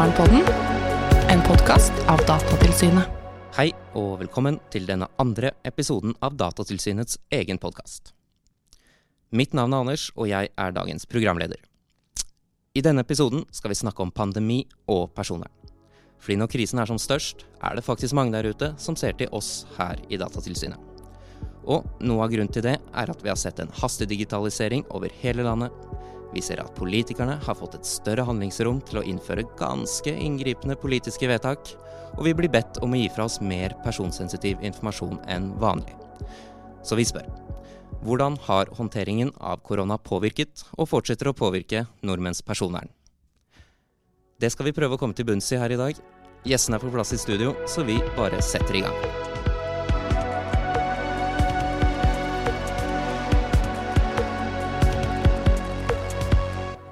Personvernpodden, 0.00 0.44
en 1.28 1.42
podkast 1.44 1.92
av 2.08 2.22
Datatilsynet. 2.24 3.10
Hei 3.52 3.66
og 3.92 4.22
velkommen 4.22 4.56
til 4.72 4.86
denne 4.88 5.10
andre 5.20 5.50
episoden 5.68 6.14
av 6.24 6.38
Datatilsynets 6.40 7.18
egen 7.36 7.60
podkast. 7.60 8.14
Mitt 9.36 9.52
navn 9.52 9.76
er 9.76 9.84
Anders, 9.84 10.06
og 10.16 10.30
jeg 10.30 10.48
er 10.56 10.72
dagens 10.72 11.04
programleder. 11.04 11.60
I 12.72 12.80
denne 12.80 13.04
episoden 13.04 13.44
skal 13.52 13.74
vi 13.74 13.76
snakke 13.82 14.00
om 14.00 14.14
pandemi 14.16 14.62
og 14.88 15.12
personvern. 15.12 15.52
Fordi 16.16 16.38
når 16.40 16.52
krisen 16.56 16.80
er 16.80 16.88
som 16.88 16.96
størst, 16.96 17.44
er 17.60 17.76
det 17.76 17.84
faktisk 17.84 18.16
mange 18.16 18.32
der 18.32 18.48
ute 18.48 18.72
som 18.80 18.96
ser 18.96 19.12
til 19.20 19.28
oss 19.36 19.66
her 19.76 20.00
i 20.08 20.16
Datatilsynet. 20.16 20.80
Og 21.68 21.84
noe 22.00 22.24
av 22.24 22.32
grunnen 22.32 22.48
til 22.48 22.64
det 22.64 22.78
er 22.80 23.12
at 23.12 23.20
vi 23.20 23.28
har 23.28 23.36
sett 23.36 23.60
en 23.60 23.76
hastig 23.82 24.08
digitalisering 24.08 24.88
over 24.96 25.12
hele 25.20 25.44
landet, 25.44 25.76
vi 26.34 26.42
ser 26.44 26.62
at 26.62 26.74
politikerne 26.78 27.38
har 27.44 27.58
fått 27.58 27.76
et 27.78 27.88
større 27.88 28.24
handlingsrom 28.28 28.80
til 28.86 29.00
å 29.00 29.04
innføre 29.06 29.46
ganske 29.58 30.14
inngripende 30.14 30.78
politiske 30.78 31.28
vedtak, 31.30 31.74
og 32.16 32.24
vi 32.26 32.34
blir 32.36 32.52
bedt 32.52 32.80
om 32.84 32.94
å 32.94 33.00
gi 33.00 33.08
fra 33.14 33.26
oss 33.26 33.40
mer 33.42 33.74
personsensitiv 33.84 34.62
informasjon 34.66 35.20
enn 35.30 35.52
vanlig. 35.62 35.94
Så 36.82 36.98
vi 36.98 37.06
spør 37.08 37.28
hvordan 38.00 38.38
har 38.46 38.70
håndteringen 38.78 39.34
av 39.44 39.60
korona 39.66 39.98
påvirket, 40.00 40.64
og 40.78 40.88
fortsetter 40.88 41.28
å 41.28 41.36
påvirke, 41.36 41.84
nordmenns 42.00 42.40
personvern? 42.40 42.88
Det 44.40 44.48
skal 44.54 44.70
vi 44.70 44.76
prøve 44.76 44.96
å 44.96 45.00
komme 45.00 45.16
til 45.16 45.28
bunns 45.28 45.52
i 45.52 45.60
her 45.60 45.74
i 45.74 45.80
dag. 45.80 46.00
Gjestene 46.48 46.80
er 46.80 46.86
på 46.86 46.94
plass 46.94 47.12
i 47.12 47.20
studio, 47.20 47.52
så 47.68 47.84
vi 47.84 48.00
bare 48.16 48.40
setter 48.40 48.80
i 48.80 48.86
gang. 48.86 49.19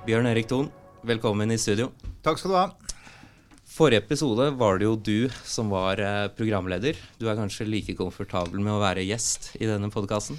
Bjørn 0.09 0.25
Erik 0.25 0.47
Thon, 0.49 0.71
velkommen 1.05 1.51
i 1.53 1.59
studio. 1.61 1.91
Takk 2.25 2.39
skal 2.41 2.53
du 2.55 2.55
ha. 2.57 2.69
Forrige 3.69 4.01
episode 4.01 4.47
var 4.57 4.79
det 4.81 4.87
jo 4.87 4.95
du 4.97 5.35
som 5.45 5.69
var 5.69 6.01
eh, 6.01 6.31
programleder. 6.33 6.97
Du 7.21 7.27
er 7.29 7.37
kanskje 7.37 7.67
like 7.69 7.93
komfortabel 7.99 8.57
med 8.57 8.73
å 8.73 8.79
være 8.81 9.05
gjest 9.05 9.51
i 9.61 9.69
denne 9.69 9.91
podkasten? 9.93 10.39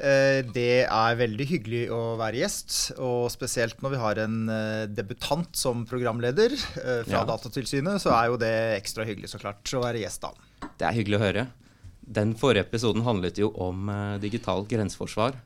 Eh, 0.00 0.40
det 0.56 0.86
er 0.86 1.18
veldig 1.20 1.48
hyggelig 1.50 1.82
å 1.92 2.00
være 2.16 2.40
gjest, 2.40 2.78
og 2.96 3.28
spesielt 3.34 3.84
når 3.84 3.92
vi 3.92 4.00
har 4.06 4.22
en 4.24 4.40
eh, 4.56 4.86
debutant 4.88 5.52
som 5.52 5.84
programleder 5.90 6.56
fra 6.56 7.20
ja. 7.20 7.26
Datatilsynet, 7.28 8.00
så 8.00 8.16
er 8.16 8.32
jo 8.32 8.40
det 8.40 8.54
ekstra 8.78 9.04
hyggelig 9.04 9.34
så 9.34 9.42
klart 9.44 9.76
å 9.76 9.84
være 9.84 10.00
gjest 10.00 10.24
da. 10.24 10.32
Det 10.80 10.88
er 10.88 10.96
hyggelig 10.96 11.20
å 11.20 11.24
høre. 11.26 11.46
Den 12.00 12.32
forrige 12.40 12.64
episoden 12.70 13.04
handlet 13.04 13.44
jo 13.44 13.52
om 13.68 13.92
digitalt 14.24 14.72
grenseforsvar. 14.72 15.36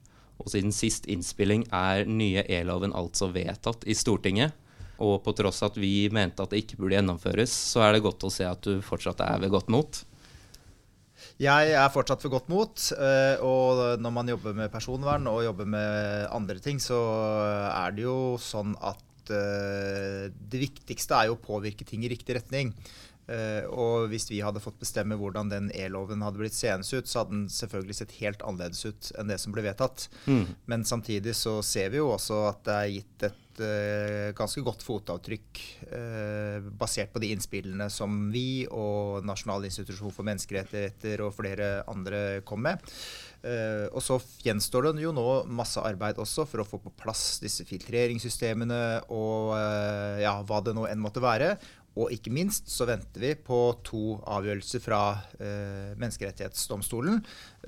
Og 0.42 0.50
siden 0.50 0.74
sist 0.74 1.06
innspilling 1.10 1.66
er 1.74 2.08
nye 2.10 2.42
e-loven 2.50 2.94
altså 2.96 3.30
vedtatt 3.34 3.86
i 3.86 3.96
Stortinget. 3.96 4.56
Og 5.02 5.18
på 5.24 5.34
tross 5.34 5.62
at 5.66 5.76
vi 5.80 6.08
mente 6.14 6.42
at 6.42 6.52
det 6.52 6.62
ikke 6.62 6.78
burde 6.80 6.98
gjennomføres, 6.98 7.52
så 7.74 7.86
er 7.86 7.94
det 7.94 8.04
godt 8.04 8.26
å 8.26 8.32
se 8.32 8.46
at 8.46 8.62
du 8.66 8.82
fortsatt 8.84 9.22
er 9.26 9.40
ved 9.42 9.54
godt 9.54 9.72
mot. 9.74 10.02
Jeg 11.40 11.72
er 11.74 11.90
fortsatt 11.90 12.22
ved 12.24 12.34
godt 12.36 12.50
mot. 12.52 12.84
Eh, 12.94 13.42
og 13.42 14.00
når 14.02 14.14
man 14.14 14.30
jobber 14.34 14.54
med 14.58 14.72
personvern 14.72 15.26
og 15.30 15.42
jobber 15.46 15.70
med 15.70 16.28
andre 16.34 16.60
ting, 16.62 16.78
så 16.82 16.98
er 17.70 17.96
det 17.96 18.06
jo 18.06 18.36
sånn 18.42 18.76
at 18.78 19.34
eh, 19.34 20.30
det 20.30 20.62
viktigste 20.62 21.18
er 21.18 21.30
jo 21.30 21.38
å 21.38 21.42
påvirke 21.42 21.86
ting 21.88 22.06
i 22.06 22.12
riktig 22.12 22.38
retning. 22.38 22.74
Uh, 23.24 23.64
og 23.72 24.10
hvis 24.12 24.26
vi 24.28 24.42
hadde 24.44 24.60
fått 24.60 24.76
bestemme 24.82 25.16
hvordan 25.16 25.48
den 25.52 25.70
e-loven 25.72 26.24
hadde 26.24 26.42
blitt 26.42 26.56
seende 26.56 26.84
ut, 26.84 27.08
så 27.08 27.22
hadde 27.22 27.32
den 27.32 27.46
selvfølgelig 27.52 27.96
sett 27.96 28.18
helt 28.20 28.44
annerledes 28.44 28.84
ut 28.84 29.14
enn 29.16 29.32
det 29.32 29.40
som 29.40 29.54
ble 29.54 29.64
vedtatt. 29.64 30.10
Mm. 30.28 30.44
Men 30.68 30.84
samtidig 30.84 31.32
så 31.38 31.60
ser 31.64 31.94
vi 31.94 32.02
jo 32.02 32.12
også 32.12 32.44
at 32.50 32.60
det 32.68 32.76
er 32.76 32.92
gitt 32.98 33.26
et 33.30 33.62
uh, 33.64 34.28
ganske 34.36 34.64
godt 34.66 34.84
fotavtrykk 34.84 35.62
uh, 35.94 36.68
basert 36.76 37.14
på 37.14 37.22
de 37.24 37.30
innspillene 37.32 37.88
som 37.92 38.26
vi 38.34 38.66
og 38.68 39.24
Nasjonal 39.24 39.64
institusjon 39.70 40.12
for 40.12 40.28
menneskerettigheter 40.28 41.24
og 41.24 41.32
flere 41.38 41.78
andre 41.88 42.42
kom 42.44 42.66
med. 42.68 42.92
og 43.92 44.00
så 44.00 44.16
gjenstår 44.40 44.86
det 44.86 45.02
jo 45.02 45.10
nå 45.12 45.44
masse 45.52 45.76
arbeid 45.76 46.16
også 46.16 46.46
for 46.48 46.62
å 46.62 46.64
få 46.64 46.78
på 46.80 46.92
plass 46.96 47.42
disse 47.42 47.66
filtreringssystemene 47.68 48.78
og 49.12 49.52
ja, 50.22 50.38
hva 50.48 50.62
det 50.64 50.72
nå 50.72 50.86
enn 50.88 51.02
måtte 51.04 51.20
være. 51.20 51.50
Og 51.94 52.10
ikke 52.10 52.32
minst 52.34 52.66
så 52.72 52.88
venter 52.88 53.22
vi 53.22 53.30
på 53.38 53.58
to 53.86 54.16
avgjørelser 54.26 54.82
fra 54.82 55.00
eh, 55.38 55.92
Menneskerettighetsdomstolen 56.00 57.20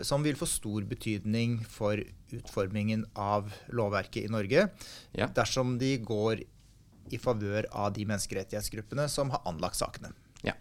som 0.07 0.27
vil 0.27 0.39
få 0.39 0.49
stor 0.51 0.87
betydning 0.89 1.61
for 1.71 2.01
utformingen 2.35 3.05
av 3.15 3.53
lovverket 3.71 4.27
i 4.27 4.33
Norge 4.33 4.67
ja. 5.15 5.31
dersom 5.31 5.77
de 5.79 5.95
går 6.03 6.43
i 7.15 7.23
favør 7.23 7.69
av 7.71 7.93
de 7.95 8.07
menneskerettighetsgruppene 8.09 9.07
som 9.09 9.31
har 9.31 9.47
anlagt 9.47 9.79
sakene. 9.79 10.11
Ja. 10.43 10.57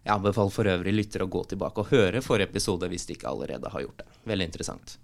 Jeg 0.00 0.12
anbefaler 0.16 0.52
for 0.52 0.68
øvrig 0.68 0.92
lyttere 0.94 1.24
å 1.24 1.32
gå 1.32 1.42
tilbake 1.48 1.82
og 1.82 1.92
høre 1.92 2.22
forrige 2.24 2.50
episode 2.52 2.88
hvis 2.92 3.06
de 3.08 3.16
ikke 3.16 3.32
allerede 3.32 3.72
har 3.72 3.84
gjort 3.84 4.02
det. 4.02 4.08
Veldig 4.28 4.48
interessant. 4.48 4.96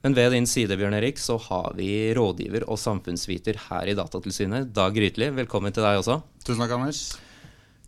Men 0.00 0.14
ved 0.16 0.32
din 0.32 0.46
side 0.48 0.78
Bjørn 0.80 0.96
Erik, 0.96 1.18
så 1.20 1.34
har 1.44 1.74
vi 1.76 1.88
rådgiver 2.16 2.64
og 2.72 2.78
samfunnsviter 2.80 3.58
her 3.66 3.90
i 3.90 3.94
Datatilsynet. 3.98 4.70
Dag 4.72 4.94
Grytli, 4.96 5.28
velkommen 5.36 5.74
til 5.76 5.84
deg 5.84 6.00
også. 6.00 6.22
Tusen 6.40 6.62
takk, 6.62 6.72
Anders. 6.78 7.02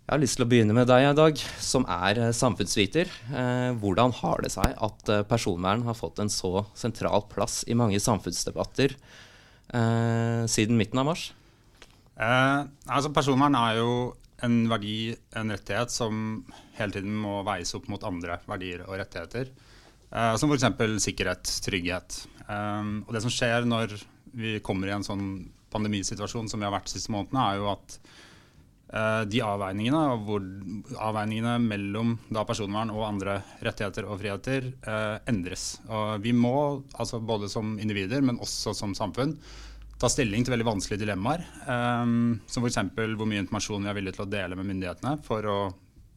Jeg 0.02 0.10
har 0.12 0.20
lyst 0.20 0.36
til 0.36 0.44
å 0.44 0.50
begynne 0.50 0.76
med 0.76 0.90
deg, 0.90 1.06
Dag, 1.16 1.40
som 1.64 1.86
er 1.88 2.20
eh, 2.20 2.34
samfunnsviter. 2.36 3.08
Eh, 3.32 3.70
hvordan 3.80 4.12
har 4.18 4.44
det 4.44 4.52
seg 4.52 4.76
at 4.76 5.12
eh, 5.14 5.24
personvern 5.24 5.86
har 5.88 5.96
fått 5.96 6.20
en 6.20 6.28
så 6.32 6.66
sentral 6.76 7.24
plass 7.32 7.62
i 7.64 7.78
mange 7.78 8.00
samfunnsdebatter 8.02 8.98
siden 10.52 10.76
midten 10.76 11.00
av 11.00 11.06
mars? 11.08 11.30
Eh, 12.20 12.58
altså 12.92 13.08
Personvern 13.16 13.56
er 13.56 13.78
jo 13.78 13.92
en 14.44 14.66
verdi, 14.68 15.14
en 15.38 15.54
rettighet, 15.54 15.88
som 15.94 16.42
hele 16.76 16.92
tiden 16.98 17.14
må 17.24 17.38
veies 17.46 17.72
opp 17.78 17.88
mot 17.88 18.04
andre 18.04 18.36
verdier 18.44 18.84
og 18.84 18.98
rettigheter. 19.00 19.48
Uh, 20.12 20.34
som 20.36 20.52
f.eks. 20.52 20.68
sikkerhet, 21.00 21.48
trygghet. 21.64 22.22
Um, 22.46 23.00
og 23.06 23.14
det 23.16 23.22
som 23.24 23.32
skjer 23.32 23.64
når 23.68 23.96
vi 24.36 24.58
kommer 24.64 24.90
i 24.90 24.96
en 24.96 25.06
sånn 25.06 25.26
pandemisituasjon 25.72 26.50
som 26.52 26.60
vi 26.60 26.68
har 26.68 26.74
vært 26.74 26.90
de 26.90 26.98
siste 26.98 27.12
månedene, 27.14 27.46
er 27.48 27.60
jo 27.60 27.70
at 27.72 27.96
uh, 28.92 29.22
de 29.28 29.40
avveiningene, 29.44 30.02
hvor, 30.26 30.44
avveiningene 31.08 31.56
mellom 31.64 32.14
da, 32.28 32.44
personvern 32.48 32.92
og 32.92 33.06
andre 33.08 33.38
rettigheter 33.64 34.08
og 34.08 34.20
friheter 34.20 34.68
uh, 34.84 35.16
endres. 35.30 35.78
Og 35.88 36.20
vi 36.24 36.34
må, 36.36 36.82
altså 36.92 37.22
både 37.24 37.48
som 37.52 37.78
individer, 37.80 38.24
men 38.24 38.40
også 38.42 38.76
som 38.76 38.96
samfunn, 38.98 39.36
ta 40.02 40.10
stilling 40.10 40.42
til 40.42 40.56
veldig 40.56 40.66
vanskelige 40.66 41.04
dilemmaer. 41.04 41.46
Um, 41.64 42.42
som 42.50 42.66
f.eks. 42.66 42.82
hvor 42.98 43.28
mye 43.28 43.44
informasjon 43.44 43.86
vi 43.86 43.92
er 43.92 43.98
villige 44.00 44.18
til 44.18 44.26
å 44.26 44.32
dele 44.32 44.58
med 44.58 44.68
myndighetene 44.68 45.16
for 45.24 45.48
å, 45.48 45.58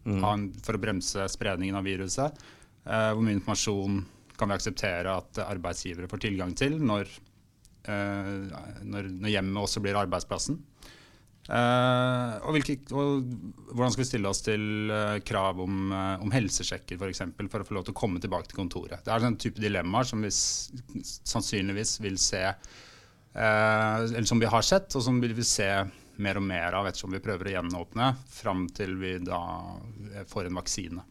mm. 0.09 0.19
en, 0.19 0.45
for 0.65 0.75
å 0.75 0.83
bremse 0.83 1.27
spredningen 1.31 1.79
av 1.79 1.87
viruset. 1.87 2.45
Uh, 2.85 3.15
hvor 3.15 3.23
mye 3.25 3.33
informasjon 3.39 4.03
kan 4.37 4.51
vi 4.51 4.55
akseptere 4.59 5.09
at 5.09 5.39
arbeidsgivere 5.41 6.09
får 6.11 6.21
tilgang 6.27 6.51
til 6.57 6.75
når, 6.77 7.09
uh, 7.87 8.45
når, 8.85 9.09
når 9.23 9.31
hjemmet 9.31 9.61
også 9.63 9.81
blir 9.81 9.97
arbeidsplassen? 9.97 10.59
Uh, 11.45 12.37
og, 12.45 12.55
hvilke, 12.55 12.75
og, 12.93 13.25
hvordan 13.71 13.93
skal 13.93 14.03
vi 14.03 14.07
stille 14.09 14.29
oss 14.29 14.41
til 14.45 14.93
krav 15.25 15.59
om, 15.61 15.91
om 15.93 16.31
helsesjekker 16.33 16.97
For, 16.97 17.09
eksempel, 17.13 17.49
for 17.53 17.61
å 17.61 17.67
få 17.67 17.77
lov 17.77 17.85
til 17.87 17.93
å 17.93 17.99
komme 17.99 18.21
tilbake 18.21 18.49
til 18.51 18.61
kontoret? 18.61 19.01
Det 19.05 19.13
er 19.13 19.27
en 19.29 19.37
type 19.41 19.61
dilemmaer 19.61 20.09
som 20.09 20.25
vi 20.25 20.33
sannsynligvis 20.33 21.99
vil 22.05 22.17
se 22.21 22.41
Eller 23.35 24.29
som 24.29 24.41
vi 24.41 24.49
har 24.49 24.65
sett, 24.65 24.93
og 24.97 25.05
som 25.05 25.21
vi 25.21 25.33
vil 25.33 25.45
se 25.45 25.69
mer 26.21 26.37
og 26.39 26.45
mer 26.47 26.77
av 26.77 26.87
ettersom 26.87 27.13
vi 27.13 27.21
prøver 27.21 27.49
å 27.49 27.55
gjenåpne 27.57 28.11
fram 28.31 28.65
til 28.73 28.95
vi 29.01 29.17
da 29.25 29.41
får 30.31 30.49
en 30.49 30.61
vaksine. 30.61 31.05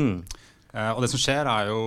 Mm. 0.00 0.16
Uh, 0.70 0.92
og 0.94 1.02
det 1.02 1.10
som 1.12 1.20
skjer, 1.20 1.48
er 1.50 1.70
jo 1.70 1.82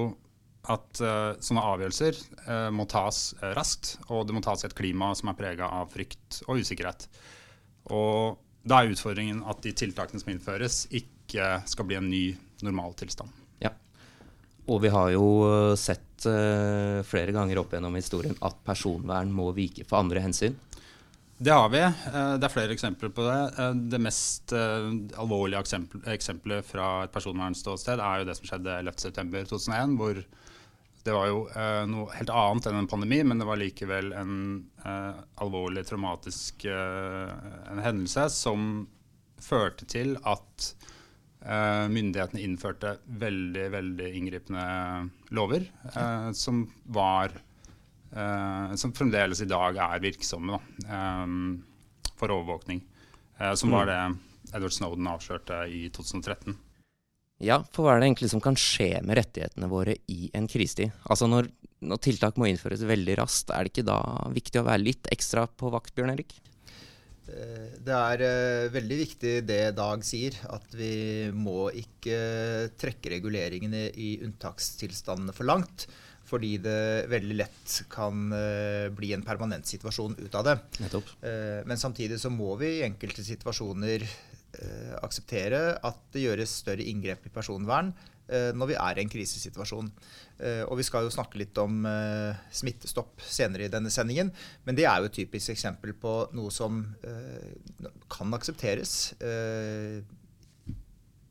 at 0.72 1.02
uh, 1.04 1.36
sånne 1.44 1.64
avgjørelser 1.74 2.18
uh, 2.48 2.70
må 2.76 2.86
tas 2.92 3.34
raskt, 3.58 3.98
og 4.10 4.28
det 4.28 4.36
må 4.36 4.44
tas 4.44 4.64
i 4.64 4.70
et 4.70 4.76
klima 4.78 5.12
som 5.18 5.32
er 5.32 5.40
prega 5.40 5.70
av 5.82 5.92
frykt 5.94 6.42
og 6.48 6.64
usikkerhet. 6.64 7.08
Og 7.92 8.40
da 8.64 8.80
er 8.80 8.94
utfordringen 8.94 9.44
at 9.50 9.64
de 9.64 9.74
tiltakene 9.76 10.24
som 10.24 10.32
innføres, 10.32 10.86
ikke 10.96 11.64
skal 11.68 11.88
bli 11.88 12.00
en 12.00 12.12
ny 12.12 12.26
normaltilstand. 12.64 13.32
Ja. 13.64 13.74
Og 14.72 14.84
vi 14.86 14.92
har 14.94 15.10
jo 15.12 15.26
sett 15.80 16.24
flere 16.24 17.34
ganger 17.36 17.60
opp 17.60 17.74
gjennom 17.76 17.98
historien 18.00 18.38
at 18.48 18.62
personvern 18.64 19.34
må 19.36 19.50
vike 19.58 19.84
for 19.84 20.00
andre 20.00 20.22
hensyn. 20.24 20.56
Det 21.44 21.52
har 21.52 21.70
vi. 21.70 21.80
Eh, 21.82 22.34
det 22.40 22.48
er 22.48 22.52
flere 22.54 22.72
eksempler 22.72 23.10
på 23.12 23.24
det. 23.26 23.40
Eh, 23.60 23.74
det 23.92 24.00
mest 24.00 24.54
eh, 24.56 24.86
alvorlige 25.20 25.60
eksempelet 26.14 26.64
fra 26.64 26.88
et 27.04 27.12
personvernståsted 27.12 28.00
er 28.00 28.22
jo 28.22 28.28
det 28.30 28.36
som 28.38 28.48
skjedde 28.48 28.78
11.9.2001, 28.86 29.98
hvor 30.00 30.22
det 31.04 31.12
var 31.12 31.28
jo 31.28 31.42
noe 31.92 32.14
helt 32.16 32.30
annet 32.32 32.70
enn 32.70 32.78
en 32.80 32.88
pandemi, 32.88 33.18
men 33.28 33.42
det 33.42 33.48
var 33.50 33.60
likevel 33.60 34.14
en 34.16 34.38
alvorlig 35.44 35.84
traumatisk 35.84 36.64
en 36.64 37.82
hendelse 37.84 38.30
som 38.32 38.86
førte 39.44 39.84
til 39.92 40.14
at 40.24 40.70
myndighetene 41.92 42.46
innførte 42.46 42.94
veldig, 43.20 43.66
veldig 43.76 44.14
inngripende 44.22 44.64
lover 45.36 45.68
som 46.40 46.64
var 46.88 47.36
som 48.14 48.94
fremdeles 48.94 49.42
i 49.42 49.50
dag 49.50 49.78
er 49.82 50.04
virksomme 50.04 50.58
da, 50.58 51.24
um, 51.24 51.64
for 52.20 52.34
overvåkning. 52.36 52.84
eh, 53.40 53.56
som 53.56 53.74
var 53.74 53.90
det 53.90 54.00
Edward 54.54 54.76
Snowden 54.76 55.10
avslørte 55.10 55.64
i 55.72 55.90
2013. 55.90 56.56
Ja, 57.44 57.64
for 57.74 57.84
hva 57.84 57.96
er 57.96 58.04
det 58.04 58.12
egentlig 58.12 58.30
som 58.32 58.44
kan 58.44 58.56
skje 58.60 59.02
med 59.04 59.18
rettighetene 59.18 59.68
våre 59.72 59.98
i 60.08 60.30
en 60.38 60.48
krisetid? 60.48 60.94
Altså 61.10 61.28
når, 61.28 61.50
når 61.82 62.02
tiltak 62.06 62.38
må 62.40 62.48
innføres 62.48 62.86
veldig 62.88 63.18
raskt, 63.20 63.52
er 63.52 63.66
det 63.66 63.74
ikke 63.74 63.90
da 63.90 64.00
viktig 64.32 64.62
å 64.62 64.68
være 64.70 64.86
litt 64.86 65.10
ekstra 65.12 65.48
på 65.50 65.72
vakt, 65.74 65.96
Bjørn 65.98 66.14
Erik? 66.14 66.38
Eh, 67.24 67.74
det 67.84 67.98
er 67.98 68.24
uh, 68.24 68.72
veldig 68.72 69.00
viktig 69.02 69.34
det 69.48 69.62
Dag 69.76 70.06
sier, 70.06 70.38
at 70.54 70.78
vi 70.78 71.32
må 71.36 71.68
ikke 71.72 72.70
trekke 72.80 73.16
reguleringene 73.18 73.90
i 73.96 74.16
unntakstilstandene 74.24 75.36
for 75.36 75.50
langt. 75.50 75.88
Fordi 76.24 76.54
det 76.64 77.10
veldig 77.12 77.36
lett 77.36 77.74
kan 77.92 78.30
uh, 78.32 78.88
bli 78.96 79.12
en 79.14 79.26
permanent 79.26 79.68
situasjon 79.68 80.16
ut 80.22 80.38
av 80.40 80.48
det. 80.48 80.56
Uh, 80.80 81.60
men 81.68 81.80
samtidig 81.80 82.22
så 82.22 82.32
må 82.34 82.56
vi 82.62 82.78
i 82.78 82.86
enkelte 82.88 83.26
situasjoner 83.28 84.08
Eh, 84.54 84.94
akseptere 85.02 85.60
at 85.82 86.02
det 86.14 86.28
gjøres 86.28 86.52
større 86.62 86.86
inngrep 86.86 87.24
i 87.26 87.32
personvern 87.34 87.88
eh, 88.30 88.52
når 88.54 88.70
vi 88.70 88.76
er 88.78 89.00
i 89.00 89.02
en 89.02 89.10
krisesituasjon. 89.10 89.88
Eh, 90.46 90.62
og 90.68 90.78
Vi 90.78 90.86
skal 90.86 91.08
jo 91.08 91.14
snakke 91.14 91.40
litt 91.42 91.58
om 91.58 91.80
smittestopp 92.54 93.24
senere 93.26 93.66
i 93.66 93.72
denne 93.74 93.90
sendingen. 93.94 94.30
Men 94.68 94.78
det 94.78 94.86
er 94.86 95.02
jo 95.02 95.10
et 95.10 95.18
typisk 95.18 95.56
eksempel 95.56 95.96
på 95.98 96.14
noe 96.38 96.54
som 96.54 96.84
kan 98.14 98.38
aksepteres 98.38 99.16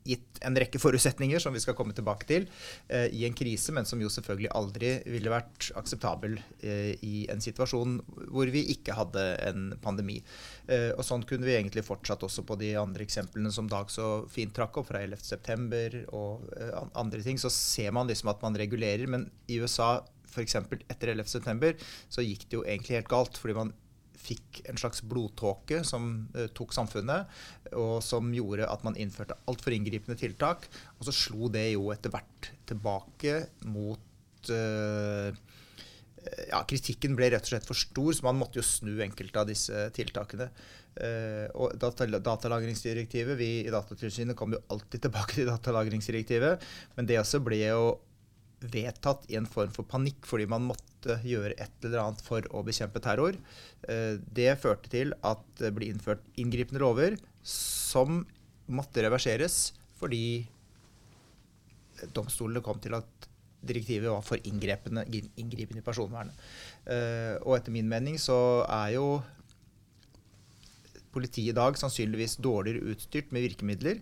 gitt 0.07 0.41
en 0.43 0.57
rekke 0.59 0.79
forutsetninger 0.81 1.41
som 1.41 1.55
vi 1.55 1.61
skal 1.63 1.75
komme 1.77 1.95
tilbake 1.95 2.27
til 2.29 2.47
eh, 2.89 3.07
i 3.15 3.23
en 3.27 3.35
krise, 3.37 3.73
men 3.75 3.87
som 3.87 4.01
jo 4.01 4.11
selvfølgelig 4.11 4.51
aldri 4.55 4.93
ville 5.09 5.31
vært 5.31 5.69
akseptabel 5.79 6.37
eh, 6.61 6.93
i 7.05 7.25
en 7.31 7.43
situasjon 7.43 7.99
hvor 8.33 8.51
vi 8.53 8.65
ikke 8.75 8.97
hadde 8.97 9.25
en 9.47 9.69
pandemi. 9.83 10.19
Eh, 10.67 10.91
og 10.95 11.03
Sånn 11.07 11.25
kunne 11.27 11.47
vi 11.47 11.55
egentlig 11.57 11.85
fortsatt 11.87 12.23
også 12.25 12.45
på 12.47 12.57
de 12.61 12.73
andre 12.79 13.05
eksemplene 13.07 13.51
som 13.53 13.69
Dag 13.71 13.91
så 13.91 14.25
fint 14.31 14.53
trakk 14.55 14.79
opp, 14.79 14.89
fra 14.89 15.03
11.9. 15.03 16.03
og 16.11 16.49
eh, 16.57 16.73
andre 16.99 17.23
ting. 17.23 17.39
Så 17.39 17.51
ser 17.53 17.93
man 17.95 18.09
liksom 18.11 18.31
at 18.33 18.43
man 18.43 18.57
regulerer, 18.59 19.07
men 19.09 19.29
i 19.47 19.61
USA 19.63 19.95
f.eks. 20.33 20.57
etter 20.89 21.13
11.9. 21.13 21.73
så 22.11 22.25
gikk 22.25 22.47
det 22.49 22.57
jo 22.57 22.65
egentlig 22.65 22.99
helt 22.99 23.11
galt. 23.11 23.39
fordi 23.39 23.57
man 23.57 23.73
fikk 24.23 24.61
en 24.71 24.79
slags 24.79 25.03
blodtåke 25.05 25.81
som 25.87 26.09
uh, 26.37 26.47
tok 26.55 26.75
samfunnet, 26.75 27.31
og 27.79 27.97
som 28.05 28.31
gjorde 28.35 28.69
at 28.69 28.85
man 28.87 28.97
innførte 28.99 29.37
altfor 29.49 29.75
inngripende 29.75 30.19
tiltak. 30.19 30.69
Og 30.99 31.09
så 31.09 31.15
slo 31.15 31.51
det 31.53 31.69
jo 31.73 31.89
etter 31.93 32.13
hvert 32.13 32.51
tilbake 32.69 33.39
mot 33.67 34.53
uh, 34.53 35.33
ja, 36.49 36.61
Kritikken 36.69 37.17
ble 37.17 37.31
rett 37.33 37.43
og 37.43 37.51
slett 37.53 37.67
for 37.67 37.77
stor, 37.77 38.13
så 38.15 38.27
man 38.27 38.39
måtte 38.39 38.61
jo 38.61 38.65
snu 38.65 38.95
enkelte 39.03 39.41
av 39.41 39.49
disse 39.49 39.87
tiltakene. 39.95 40.49
Uh, 40.93 41.49
og 41.57 41.73
Datalagringsdirektivet 41.81 43.33
Vi 43.39 43.47
i 43.63 43.71
Datatilsynet 43.73 44.37
kom 44.37 44.53
jo 44.53 44.61
alltid 44.69 45.07
tilbake 45.07 45.39
til 45.39 45.49
datalagringsdirektivet, 45.49 46.67
men 46.97 47.09
det 47.09 47.17
også 47.17 47.41
ble 47.43 47.63
jo 47.63 47.95
vedtatt 48.71 49.25
i 49.31 49.37
en 49.39 49.49
form 49.49 49.73
for 49.75 49.87
panikk 49.89 50.27
fordi 50.29 50.47
man 50.49 50.65
måtte 50.69 51.19
gjøre 51.27 51.55
et 51.59 51.85
eller 51.85 52.03
annet 52.03 52.23
for 52.23 52.45
å 52.55 52.63
bekjempe 52.65 53.01
terror. 53.03 53.37
Eh, 53.89 54.15
det 54.35 54.55
førte 54.63 54.91
til 54.93 55.15
at 55.25 55.43
det 55.59 55.73
ble 55.75 55.91
innført 55.91 56.23
inngripende 56.39 56.83
lover 56.83 57.17
som 57.43 58.23
måtte 58.71 59.03
reverseres 59.03 59.73
fordi 59.99 60.45
domstolene 62.15 62.63
kom 62.63 62.79
til 62.83 62.95
at 62.97 63.29
direktivet 63.63 64.11
var 64.11 64.23
for 64.25 64.41
inngripende, 64.43 65.05
i 65.07 65.83
personvernet. 65.85 66.35
Eh, 66.83 67.35
og 67.43 67.57
etter 67.57 67.71
min 67.71 67.87
mening 67.87 68.17
så 68.19 68.65
er 68.67 68.97
jo 68.97 69.07
politiet 71.13 71.53
i 71.53 71.55
dag 71.55 71.77
sannsynligvis 71.79 72.39
dårligere 72.43 72.91
utstyrt 72.91 73.31
med 73.31 73.45
virkemidler 73.45 73.99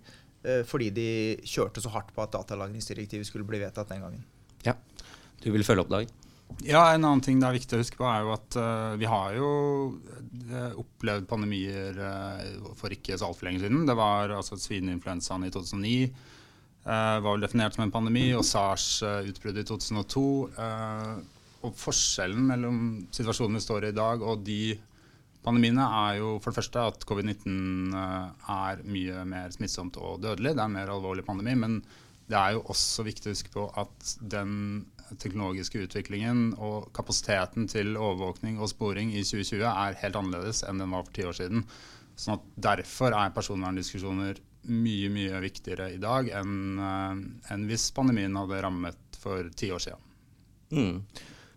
eh, 0.47 0.61
fordi 0.67 0.89
de 0.95 1.09
kjørte 1.43 1.83
så 1.83 1.91
hardt 1.93 2.13
på 2.15 2.23
at 2.23 2.33
datalagringsdirektivet 2.37 3.27
skulle 3.27 3.47
bli 3.47 3.61
vedtatt 3.61 3.91
den 3.91 4.05
gangen. 4.05 4.23
Ja. 4.67 4.75
Du 5.41 5.49
vil 5.53 5.65
følge 5.65 5.85
opp, 5.85 5.93
Dag? 5.93 6.09
Ja, 6.59 6.93
En 6.93 7.05
annen 7.05 7.23
ting 7.23 7.39
det 7.41 7.47
er 7.47 7.55
viktig 7.55 7.77
å 7.77 7.81
huske 7.81 7.99
på, 7.99 8.07
er 8.09 8.25
jo 8.25 8.33
at 8.35 8.57
uh, 8.59 8.97
vi 8.99 9.07
har 9.09 9.37
jo 9.37 9.47
uh, 10.51 10.73
opplevd 10.81 11.29
pandemier 11.29 11.97
uh, 11.97 12.75
for 12.77 12.93
ikke 12.93 13.17
så 13.17 13.29
altfor 13.29 13.47
lenge 13.47 13.63
siden. 13.63 13.85
Det 13.87 13.95
var 13.97 14.33
altså 14.35 14.59
svineinfluensaen 14.59 15.47
i 15.47 15.53
2009 15.53 16.27
var 16.81 17.21
vel 17.21 17.43
definert 17.43 17.75
som 17.75 17.83
en 17.83 17.91
pandemi, 17.93 18.31
og 18.33 18.41
SARS-utbruddet 18.41 19.67
i 19.67 19.69
2002. 19.69 20.21
og 21.61 21.75
forskjellen 21.77 22.47
mellom 22.47 22.79
situasjonen 23.13 23.59
vi 23.59 23.61
står 23.61 23.85
i 23.85 23.91
i 23.91 23.93
dag 23.99 24.23
og 24.25 24.41
de 24.47 24.79
pandemiene, 25.45 25.85
er 26.07 26.17
jo 26.23 26.31
for 26.41 26.49
det 26.49 26.57
første 26.57 26.87
at 26.89 27.05
covid-19 27.05 27.93
er 27.93 28.81
mye 28.81 29.27
mer 29.29 29.53
smittsomt 29.53 30.01
og 30.01 30.23
dødelig. 30.25 30.55
Det 30.55 30.63
er 30.63 30.71
en 30.71 30.79
mer 30.79 30.89
alvorlig 30.95 31.27
pandemi. 31.27 31.53
men 31.53 31.77
det 32.31 32.39
er 32.39 32.56
jo 32.56 32.66
også 32.72 33.06
viktig 33.06 33.30
å 33.30 33.36
huske 33.36 33.54
på 33.54 33.68
at 33.80 34.12
den 34.31 34.54
teknologiske 35.19 35.81
utviklingen 35.86 36.54
og 36.56 36.92
kapasiteten 36.95 37.68
til 37.72 37.98
overvåkning 37.98 38.62
og 38.62 38.72
sporing 38.72 39.12
i 39.12 39.25
2020 39.28 39.66
er 39.68 39.98
helt 40.00 40.19
annerledes 40.19 40.63
enn 40.68 40.80
den 40.80 40.94
var 40.95 41.04
for 41.07 41.18
ti 41.18 41.25
år 41.28 41.36
siden. 41.36 41.66
Sånn 42.16 42.38
at 42.38 42.48
Derfor 42.72 43.16
er 43.18 43.36
personverndiskusjoner 43.36 44.39
mye 44.72 45.10
mye 45.10 45.42
viktigere 45.42 45.89
i 45.95 46.00
dag 46.01 46.30
enn, 46.38 46.56
uh, 46.78 47.18
enn 47.54 47.68
hvis 47.69 47.89
pandemien 47.98 48.36
hadde 48.38 48.62
rammet 48.62 49.19
for 49.22 49.50
ti 49.57 49.72
år 49.74 49.81
siden. 49.81 50.10
Mm. 50.72 51.00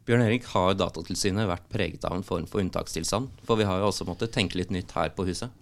Bjørn 0.05 0.25
Erik, 0.26 0.49
har 0.53 0.75
Datatilsynet 0.76 1.49
vært 1.49 1.69
preget 1.73 2.05
av 2.05 2.17
en 2.17 2.26
form 2.26 2.49
for 2.49 2.65
unntakstilstand? 2.65 3.31
For 3.47 3.61
vi 3.61 3.69
har 3.69 3.81
jo 3.81 3.88
også 3.88 4.06
måttet 4.09 4.35
tenke 4.35 4.59
litt 4.61 4.73
nytt 4.75 4.93
her 4.97 5.12
på 5.17 5.25
huset. 5.29 5.53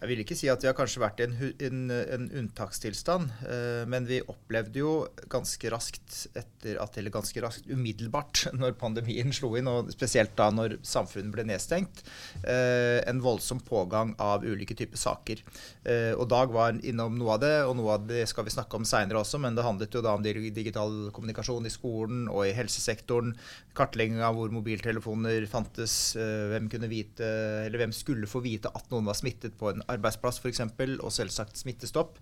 Jeg 0.00 0.08
vil 0.08 0.22
ikke 0.22 0.36
si 0.38 0.48
at 0.48 0.62
vi 0.64 0.68
har 0.70 0.76
kanskje 0.76 1.02
vært 1.02 1.18
i 1.20 1.26
en, 1.26 1.34
en, 1.60 1.80
en 1.92 2.22
unntakstilstand, 2.40 3.32
eh, 3.44 3.82
men 3.90 4.06
vi 4.08 4.22
opplevde 4.32 4.80
jo 4.80 4.92
ganske 5.28 5.72
raskt 5.72 6.22
etter 6.32 6.78
at, 6.80 6.96
eller 6.96 7.12
ganske 7.12 7.42
raskt 7.44 7.68
umiddelbart 7.68 8.46
når 8.60 8.78
pandemien 8.80 9.28
slo 9.36 9.52
inn, 9.60 9.68
og 9.68 9.90
spesielt 9.92 10.32
da 10.38 10.48
når 10.54 10.78
samfunnet 10.88 11.34
ble 11.34 11.44
nedstengt, 11.50 12.00
eh, 12.40 13.02
en 13.10 13.20
voldsom 13.20 13.60
pågang 13.66 14.14
av 14.24 14.46
ulike 14.48 14.78
typer 14.78 15.00
saker. 15.00 15.44
Eh, 15.84 16.14
og 16.16 16.30
Dag 16.32 16.54
var 16.54 16.80
innom 16.80 17.20
noe 17.20 17.36
av 17.36 17.44
det, 17.44 17.52
og 17.68 17.76
noe 17.76 17.98
av 17.98 18.08
det 18.08 18.24
skal 18.30 18.48
vi 18.48 18.54
snakke 18.56 18.80
om 18.80 18.88
seinere 18.88 19.20
også, 19.20 19.42
men 19.44 19.58
det 19.58 19.66
handlet 19.68 20.00
jo 20.00 20.04
da 20.06 20.16
om 20.16 20.24
digital 20.24 21.10
kommunikasjon 21.12 21.68
i 21.68 21.74
skolen 21.74 22.24
og 22.32 22.46
i 22.48 22.56
helsesektoren, 22.56 23.34
kartlegging 23.76 24.24
av 24.24 24.38
hvor 24.38 24.48
mobiltelefoner 24.56 25.44
fantes, 25.50 26.16
eh, 26.16 26.48
hvem 26.54 26.72
kunne 26.72 26.88
vite, 26.88 27.28
eller 27.66 27.84
hvem 27.84 27.92
skulle 27.92 28.30
få 28.30 28.40
vite 28.48 28.72
at 28.72 28.88
noen 28.88 29.12
var 29.12 29.20
smittet 29.20 29.60
på 29.60 29.74
en 29.74 29.84
arbeidsplass 29.90 30.40
f.eks., 30.40 30.62
og 31.00 31.12
selvsagt 31.14 31.60
smittestopp. 31.60 32.18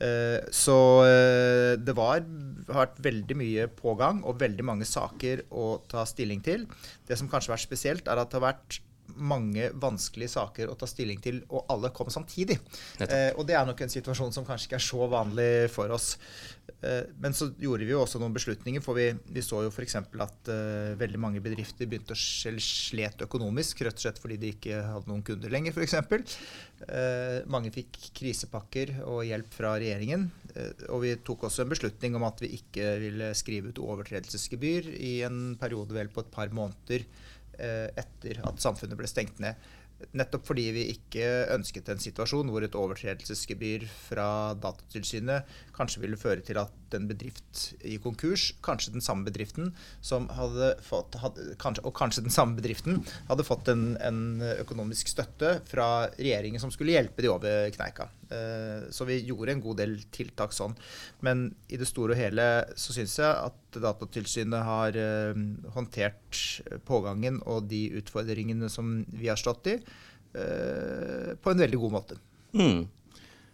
Eh, 0.00 0.38
så 0.54 0.78
eh, 1.06 1.72
det 1.80 1.94
var, 1.98 2.24
har 2.68 2.84
vært 2.84 3.00
veldig 3.04 3.38
mye 3.38 3.68
pågang 3.78 4.22
og 4.24 4.40
veldig 4.42 4.66
mange 4.66 4.88
saker 4.88 5.46
å 5.50 5.70
ta 5.90 6.04
stilling 6.08 6.44
til. 6.44 6.68
Det 7.08 7.18
som 7.18 7.30
kanskje 7.30 7.52
har 7.52 7.58
vært 7.58 7.68
spesielt, 7.68 8.08
er 8.08 8.20
at 8.20 8.30
det 8.30 8.40
har 8.40 8.50
vært 8.50 8.80
mange 9.16 9.70
vanskelige 9.80 10.34
saker 10.34 10.70
å 10.70 10.76
ta 10.78 10.88
stilling 10.88 11.20
til, 11.24 11.40
og 11.48 11.68
alle 11.72 11.90
kom 11.94 12.10
samtidig. 12.12 12.58
Eh, 13.04 13.30
og 13.34 13.46
det 13.48 13.56
er 13.58 13.66
nok 13.68 13.80
en 13.84 13.92
situasjon 13.92 14.34
som 14.34 14.46
kanskje 14.46 14.68
ikke 14.68 14.80
er 14.80 14.88
så 14.88 15.08
vanlig 15.10 15.50
for 15.72 15.94
oss. 15.94 16.14
Eh, 16.84 17.08
men 17.18 17.34
så 17.34 17.48
gjorde 17.58 17.86
vi 17.86 17.94
jo 17.94 18.02
også 18.04 18.20
noen 18.22 18.34
beslutninger, 18.36 18.82
for 18.84 18.98
vi, 18.98 19.08
vi 19.34 19.44
så 19.44 19.64
jo 19.64 19.72
f.eks. 19.72 19.96
at 19.98 20.50
eh, 20.52 20.92
veldig 21.00 21.20
mange 21.22 21.42
bedrifter 21.44 21.88
begynte 21.88 22.14
å 22.14 22.20
slet 22.20 23.24
økonomisk, 23.24 23.82
rett 23.86 23.98
og 23.98 24.04
slett 24.04 24.20
fordi 24.22 24.38
de 24.40 24.52
ikke 24.54 24.82
hadde 24.84 25.10
noen 25.10 25.24
kunder 25.26 25.52
lenger, 25.52 25.74
f.eks. 25.74 26.36
Eh, 26.86 27.38
mange 27.50 27.72
fikk 27.74 27.98
krisepakker 28.18 29.00
og 29.08 29.24
hjelp 29.26 29.56
fra 29.56 29.74
regjeringen. 29.80 30.28
Eh, 30.54 30.86
og 30.92 31.02
vi 31.06 31.16
tok 31.24 31.48
også 31.48 31.64
en 31.64 31.72
beslutning 31.72 32.18
om 32.18 32.26
at 32.28 32.44
vi 32.44 32.52
ikke 32.60 32.92
ville 33.02 33.32
skrive 33.38 33.72
ut 33.72 33.82
overtredelsesgebyr 33.82 34.92
i 34.98 35.18
en 35.26 35.56
periode 35.60 35.96
vel 35.96 36.12
på 36.12 36.24
et 36.24 36.32
par 36.34 36.52
måneder 36.54 37.08
etter 37.58 38.40
at 38.46 38.62
samfunnet 38.62 38.98
ble 38.98 39.10
stengt 39.10 39.42
ned. 39.42 39.58
Nettopp 40.14 40.46
fordi 40.46 40.68
vi 40.76 40.84
ikke 40.92 41.24
ønsket 41.56 41.88
en 41.90 41.98
situasjon 42.02 42.50
hvor 42.52 42.62
et 42.62 42.76
overtredelsesgebyr 42.78 43.86
fra 43.90 44.28
Datatilsynet 44.62 45.48
kanskje 45.78 46.02
ville 46.02 46.18
føre 46.20 46.42
til 46.44 46.58
at 46.60 46.96
en 46.96 47.06
bedrift 47.08 47.62
i 47.86 47.98
konkurs, 48.02 48.50
kanskje 48.64 48.94
den 48.96 49.04
samme 49.04 49.26
bedriften, 49.28 49.70
fått, 50.02 51.18
hadde, 51.22 51.54
kanskje, 51.60 51.84
og 51.86 51.94
kanskje 51.96 52.24
den 52.26 52.34
samme 52.34 52.58
bedriften 52.58 53.02
hadde 53.28 53.46
fått 53.46 53.70
en, 53.72 53.92
en, 54.04 54.20
økonomisk 54.58 55.10
støtte 55.12 55.58
fra 55.68 56.08
regjeringen 56.16 56.62
som 56.62 56.72
skulle 56.74 56.96
hjelpe 56.96 57.24
de 57.24 57.30
over 57.32 57.68
kneika. 57.74 58.08
Eh, 58.32 58.88
så 58.94 59.06
vi 59.08 59.20
gjorde 59.26 59.54
en 59.54 59.64
god 59.64 59.80
del 59.82 59.96
tiltak 60.14 60.56
sånn. 60.56 60.76
Men 61.24 61.48
i 61.68 61.80
det 61.80 61.88
store 61.88 62.16
og 62.16 62.20
hele 62.20 62.48
så 62.78 62.96
syns 62.96 63.18
jeg 63.20 63.30
at 63.30 63.78
Datatilsynet 63.78 64.64
har 64.64 64.96
uh, 64.96 65.40
håndtert 65.74 66.38
pågangen 66.88 67.36
og 67.44 67.66
de 67.68 67.82
utfordringene 68.00 68.70
som 68.72 69.02
vi 69.12 69.28
har 69.28 69.38
stått 69.38 69.68
i, 69.74 69.74
uh, 70.34 71.34
på 71.36 71.52
en 71.52 71.60
veldig 71.60 71.80
god 71.84 71.94
måte. 71.98 72.16
Mm. 72.56 72.86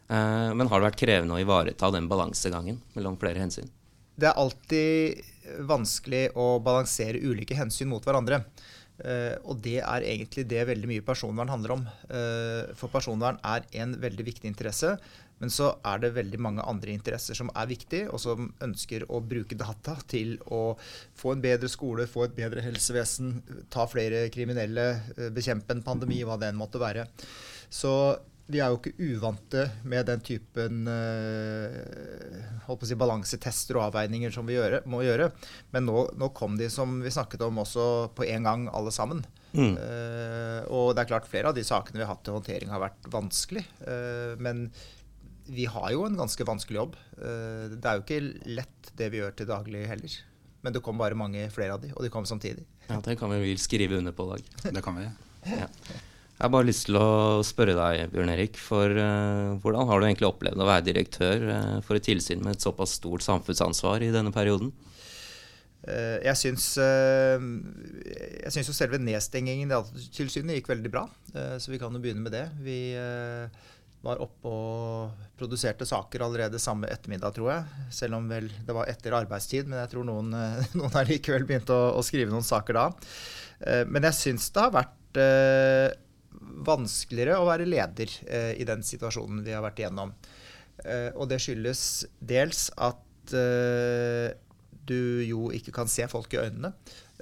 Uh, 0.04 0.52
men 0.52 0.68
har 0.68 0.80
det 0.80 0.90
vært 0.90 1.00
krevende 1.00 1.36
å 1.36 1.40
ivareta 1.40 1.88
den 1.94 2.10
balansegangen 2.10 2.80
mellom 2.96 3.16
flere 3.20 3.40
hensyn? 3.40 3.70
Det 4.14 4.28
er 4.28 4.38
alltid 4.38 5.64
vanskelig 5.68 6.28
å 6.38 6.58
balansere 6.64 7.22
ulike 7.24 7.56
hensyn 7.56 7.90
mot 7.90 8.04
hverandre. 8.04 8.42
Uh, 8.94 9.34
og 9.50 9.58
det 9.64 9.80
er 9.82 10.06
egentlig 10.06 10.44
det 10.46 10.62
veldig 10.68 10.90
mye 10.90 11.04
personvern 11.06 11.50
handler 11.50 11.78
om. 11.78 11.86
Uh, 12.12 12.74
for 12.78 12.92
personvern 12.92 13.40
er 13.42 13.64
en 13.80 13.96
veldig 14.02 14.26
viktig 14.28 14.50
interesse. 14.50 14.92
Men 15.42 15.50
så 15.50 15.72
er 15.82 15.98
det 15.98 16.12
veldig 16.14 16.38
mange 16.38 16.62
andre 16.62 16.92
interesser 16.94 17.34
som 17.34 17.48
er 17.58 17.66
viktige, 17.66 18.06
og 18.06 18.20
som 18.22 18.52
ønsker 18.62 19.02
å 19.10 19.18
bruke 19.18 19.56
data 19.58 19.96
til 20.08 20.36
å 20.46 20.76
få 21.18 21.32
en 21.34 21.42
bedre 21.42 21.68
skole, 21.68 22.06
få 22.08 22.28
et 22.28 22.36
bedre 22.36 22.62
helsevesen, 22.62 23.40
ta 23.72 23.88
flere 23.90 24.28
kriminelle, 24.32 24.86
bekjempe 25.34 25.74
en 25.74 25.82
pandemi, 25.84 26.22
hva 26.22 26.38
det 26.38 26.52
enn 26.52 26.60
måtte 26.60 26.80
være. 26.80 27.08
Så 27.66 27.90
vi 28.46 28.60
er 28.60 28.72
jo 28.72 28.76
ikke 28.76 28.92
uvante 29.00 29.62
med 29.88 30.04
den 30.10 30.20
typen 30.24 30.88
uh, 30.88 32.74
si, 32.84 32.96
balansetester 33.00 33.78
og 33.78 33.86
avveininger 33.86 34.34
som 34.34 34.44
vi 34.48 34.58
gjøre, 34.58 34.82
må 34.90 35.00
gjøre. 35.04 35.30
Men 35.72 35.88
nå, 35.88 36.02
nå, 36.20 36.28
kom 36.36 36.58
de, 36.60 36.68
som 36.72 36.98
vi 37.04 37.12
snakket 37.14 37.46
om, 37.46 37.62
også 37.62 37.86
på 38.16 38.26
en 38.28 38.48
gang, 38.48 38.66
alle 38.68 38.92
sammen. 38.94 39.24
Mm. 39.54 39.78
Uh, 39.78 40.60
og 40.68 40.92
det 40.92 41.04
er 41.04 41.10
klart 41.14 41.30
flere 41.30 41.50
av 41.50 41.56
de 41.56 41.64
sakene 41.64 42.02
vi 42.02 42.04
har 42.04 42.12
hatt 42.12 42.24
til 42.26 42.36
håndtering, 42.36 42.72
har 42.74 42.84
vært 42.84 43.08
vanskelig. 43.14 43.64
Uh, 43.80 44.36
men 44.36 44.68
vi 45.48 45.64
har 45.68 45.90
jo 45.92 46.04
en 46.04 46.16
ganske 46.16 46.44
vanskelig 46.48 46.78
jobb. 46.78 46.94
det 47.20 47.84
er 47.84 47.98
jo 47.98 48.00
ikke 48.00 48.48
lett 48.56 48.86
det 48.96 49.10
vi 49.12 49.18
gjør 49.20 49.34
til 49.36 49.50
daglig 49.50 49.82
heller. 49.90 50.14
Men 50.64 50.72
det 50.72 50.80
kom 50.80 50.96
bare 50.96 51.18
mange 51.20 51.42
flere 51.52 51.76
av 51.76 51.82
de, 51.82 51.90
og 51.92 52.00
de 52.00 52.08
kom 52.12 52.24
samtidig. 52.24 52.64
Ja, 52.88 52.96
Det 53.04 53.18
kan 53.20 53.28
vi 53.32 53.42
vel 53.42 53.60
skrive 53.60 53.98
under 54.00 54.16
på, 54.16 54.24
Dag. 54.30 54.72
Det 54.72 54.82
kan 54.84 54.96
vi. 54.96 55.04
Ja. 55.52 55.68
Jeg 56.44 56.50
har 56.50 56.58
bare 56.58 56.68
lyst 56.68 56.84
til 56.84 56.98
å 57.00 57.40
spørre 57.40 57.72
deg, 57.72 58.10
Bjørn 58.12 58.28
Erik, 58.34 58.58
for 58.60 58.92
uh, 58.92 59.54
hvordan 59.62 59.86
har 59.88 59.96
du 59.96 60.04
egentlig 60.04 60.26
opplevd 60.28 60.60
å 60.60 60.66
være 60.68 60.84
direktør 60.84 61.46
uh, 61.48 61.78
for 61.80 61.96
et 61.96 62.04
tilsyn 62.04 62.42
med 62.44 62.58
et 62.58 62.66
såpass 62.66 62.98
stort 62.98 63.24
samfunnsansvar 63.24 64.04
i 64.04 64.10
denne 64.12 64.28
perioden? 64.28 64.68
Uh, 65.88 66.20
jeg 66.20 66.36
syns, 66.36 66.66
jeg 66.76 68.52
syns 68.52 68.68
jo 68.68 68.76
selve 68.76 69.00
nedstengingen 69.00 69.64
i 69.64 69.72
Datatilsynet 69.72 70.60
gikk 70.60 70.68
veldig 70.74 70.92
bra, 70.92 71.06
så 71.32 71.72
vi 71.72 71.80
kan 71.80 71.96
jo 71.96 72.02
begynne 72.04 72.26
med 72.26 72.36
det. 72.36 72.44
Vi 72.60 72.92
var 74.04 74.20
oppe 74.20 74.52
og 74.52 75.26
produserte 75.40 75.88
saker 75.88 76.28
allerede 76.28 76.60
samme 76.60 76.92
ettermiddag, 76.92 77.38
tror 77.40 77.54
jeg. 77.54 77.84
Selv 78.02 78.20
om 78.20 78.28
vel 78.28 78.52
det 78.52 78.76
var 78.82 78.92
etter 78.92 79.16
arbeidstid, 79.16 79.64
men 79.64 79.80
jeg 79.80 79.94
tror 79.96 80.10
noen, 80.12 80.28
noen 80.76 80.92
har 80.92 81.08
likevel 81.08 81.48
begynt 81.48 81.72
å, 81.72 81.86
å, 81.96 82.04
skrive 82.04 82.28
noen 82.36 82.44
saker 82.44 82.82
da. 82.82 82.88
Men 83.88 84.12
jeg 84.12 84.20
syns 84.26 84.52
det 84.52 84.68
har 84.68 84.80
vært 84.82 86.02
vanskeligere 86.66 87.38
å 87.40 87.48
være 87.48 87.68
leder 87.68 88.10
eh, 88.26 88.52
i 88.60 88.66
den 88.68 88.84
situasjonen 88.86 89.42
vi 89.46 89.54
har 89.54 89.64
vært 89.64 89.82
igjennom. 89.82 90.14
Eh, 90.84 91.10
og 91.14 91.28
det 91.30 91.40
skyldes 91.42 92.04
dels 92.20 92.68
at 92.76 93.34
eh, 93.36 94.34
du 94.84 95.24
jo 95.24 95.48
ikke 95.54 95.72
kan 95.74 95.90
se 95.90 96.06
folk 96.10 96.32
i 96.34 96.42
øynene. 96.44 96.74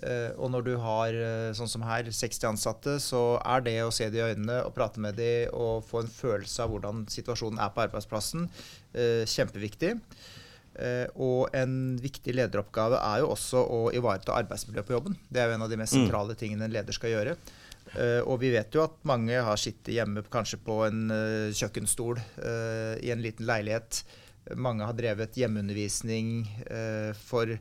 Eh, 0.03 0.33
og 0.35 0.51
når 0.51 0.65
du 0.67 0.73
har, 0.83 1.15
eh, 1.15 1.53
sånn 1.55 1.71
som 1.71 1.85
her, 1.87 2.09
60 2.11 2.49
ansatte, 2.49 2.97
så 2.99 3.39
er 3.39 3.63
det 3.63 3.77
å 3.85 3.93
se 3.95 4.09
de 4.11 4.19
i 4.19 4.27
øynene 4.33 4.65
og 4.67 4.75
prate 4.75 4.99
med 4.99 5.15
de 5.21 5.47
og 5.53 5.85
få 5.87 6.03
en 6.03 6.11
følelse 6.11 6.65
av 6.65 6.73
hvordan 6.73 7.05
situasjonen 7.13 7.61
er 7.63 7.71
på 7.71 7.85
arbeidsplassen, 7.87 8.49
eh, 8.95 9.25
kjempeviktig. 9.25 10.01
og 11.21 11.51
en 11.53 11.99
viktig 12.01 12.33
lederoppgave 12.33 12.97
er 12.97 13.19
jo 13.21 13.27
også 13.35 13.61
å 13.61 13.81
ivareta 13.93 14.33
arbeidsmiljøet 14.33 14.87
på 14.89 14.95
jobben. 14.95 15.19
Det 15.29 15.43
er 15.43 15.51
jo 15.51 15.57
en 15.59 15.65
av 15.67 15.69
de 15.69 15.77
mest 15.77 15.93
mm. 15.93 16.07
sentrale 16.07 16.35
tingene 16.35 16.65
en 16.65 16.73
leder 16.73 16.97
skal 16.97 17.11
gjøre. 17.11 17.37
Uh, 17.93 18.25
og 18.25 18.41
vi 18.41 18.53
vet 18.55 18.73
jo 18.73 18.87
at 18.87 18.95
mange 19.09 19.37
har 19.37 19.61
sittet 19.61 19.93
hjemme 19.99 20.25
kanskje 20.33 20.59
på 20.65 20.79
en 20.87 21.13
uh, 21.13 21.53
kjøkkenstol 21.53 22.17
uh, 22.17 22.95
i 23.05 23.13
en 23.13 23.25
liten 23.25 23.49
leilighet. 23.49 24.03
Mange 24.59 24.87
har 24.89 24.97
drevet 24.99 25.37
hjemmeundervisning 25.39 26.49
for 27.15 27.53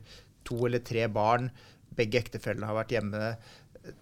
to 0.42 0.56
eller 0.66 0.80
tre 0.82 1.04
barn. 1.06 1.44
Begge 1.94 2.18
ektefellene 2.18 2.66
har 2.66 2.74
vært 2.74 2.94
hjemme. 2.96 3.20